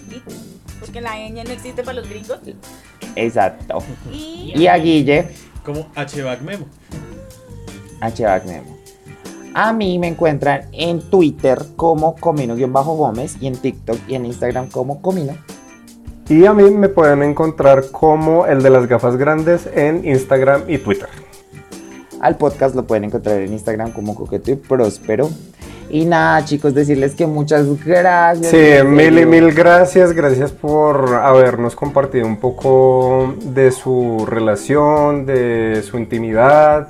[0.09, 0.23] geek,
[0.79, 2.39] porque la ñ no existe para los gringos.
[3.15, 3.79] Exacto.
[4.11, 5.27] Y, Y a Guille,
[5.63, 6.65] Como HBAC Memo.
[8.01, 8.23] H.
[8.45, 8.77] Nemo.
[9.57, 15.01] A mí me encuentran en Twitter como Comino-Gómez y en TikTok y en Instagram como
[15.01, 15.31] Comino.
[16.27, 20.77] Y a mí me pueden encontrar como el de las gafas grandes en Instagram y
[20.77, 21.07] Twitter.
[22.19, 25.29] Al podcast lo pueden encontrar en Instagram como Coqueto y Próspero.
[25.89, 28.47] Y nada, chicos, decirles que muchas gracias.
[28.47, 35.81] Sí, mil y mil gracias, gracias por habernos compartido un poco de su relación, de
[35.89, 36.89] su intimidad,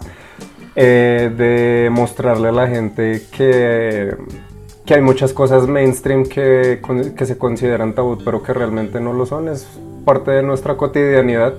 [0.76, 4.16] eh, de mostrarle a la gente que,
[4.86, 6.82] que hay muchas cosas mainstream que,
[7.18, 9.68] que se consideran tabú, pero que realmente no lo son, es
[10.06, 11.54] parte de nuestra cotidianidad.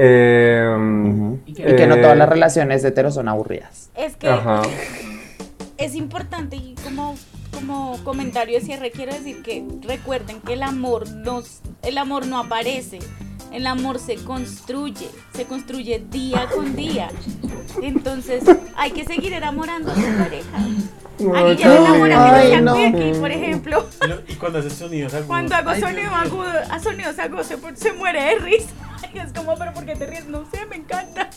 [0.00, 3.90] Eh, Y que no eh, todas las relaciones heteros son aburridas.
[3.96, 4.62] es que Ajá.
[5.76, 7.16] es importante y como,
[7.52, 12.38] como comentario de cierre quiero decir que recuerden que el amor, nos, el amor no
[12.38, 12.98] aparece.
[13.52, 17.08] El amor se construye, se construye día con día.
[17.80, 18.44] Entonces
[18.76, 20.58] hay que seguir enamorando a su pareja.
[21.34, 22.74] Ay, no no.
[22.74, 23.86] quirky, por ejemplo.
[24.28, 25.28] Y cuando haces sonidos agudos.
[25.28, 28.68] Cuando hago sonido agudo, a sonidos agudos se, se muere de risa.
[29.14, 30.26] Y es como, pero ¿por qué te ríes?
[30.26, 31.30] No sé, me encanta.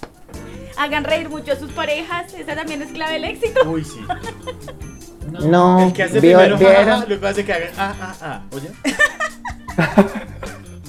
[0.78, 3.62] Hagan reír mucho a sus parejas, esa también es clave del éxito.
[3.70, 4.00] Uy, sí.
[5.48, 6.76] No, El que hace ¿vio- primero, vieron?
[6.86, 8.42] jajaja, luego hace que hagan, ah, ah, ah.
[8.54, 8.70] Oye.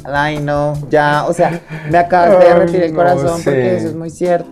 [0.04, 3.44] Ay, no, ya, o sea, me acabas de derretir el no, corazón sí.
[3.44, 4.48] porque eso es muy cierto.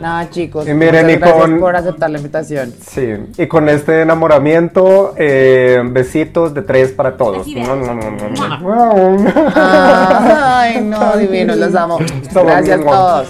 [0.00, 2.74] Nada, chicos, Y miren, muchas y gracias con- por aceptar la invitación.
[2.84, 3.08] Sí,
[3.38, 7.46] y con este enamoramiento, eh, besitos de tres para todos.
[7.46, 9.32] No, no, no, no, no.
[9.54, 11.98] Ay, no, divino, los amo.
[12.34, 13.28] Gracias a todos.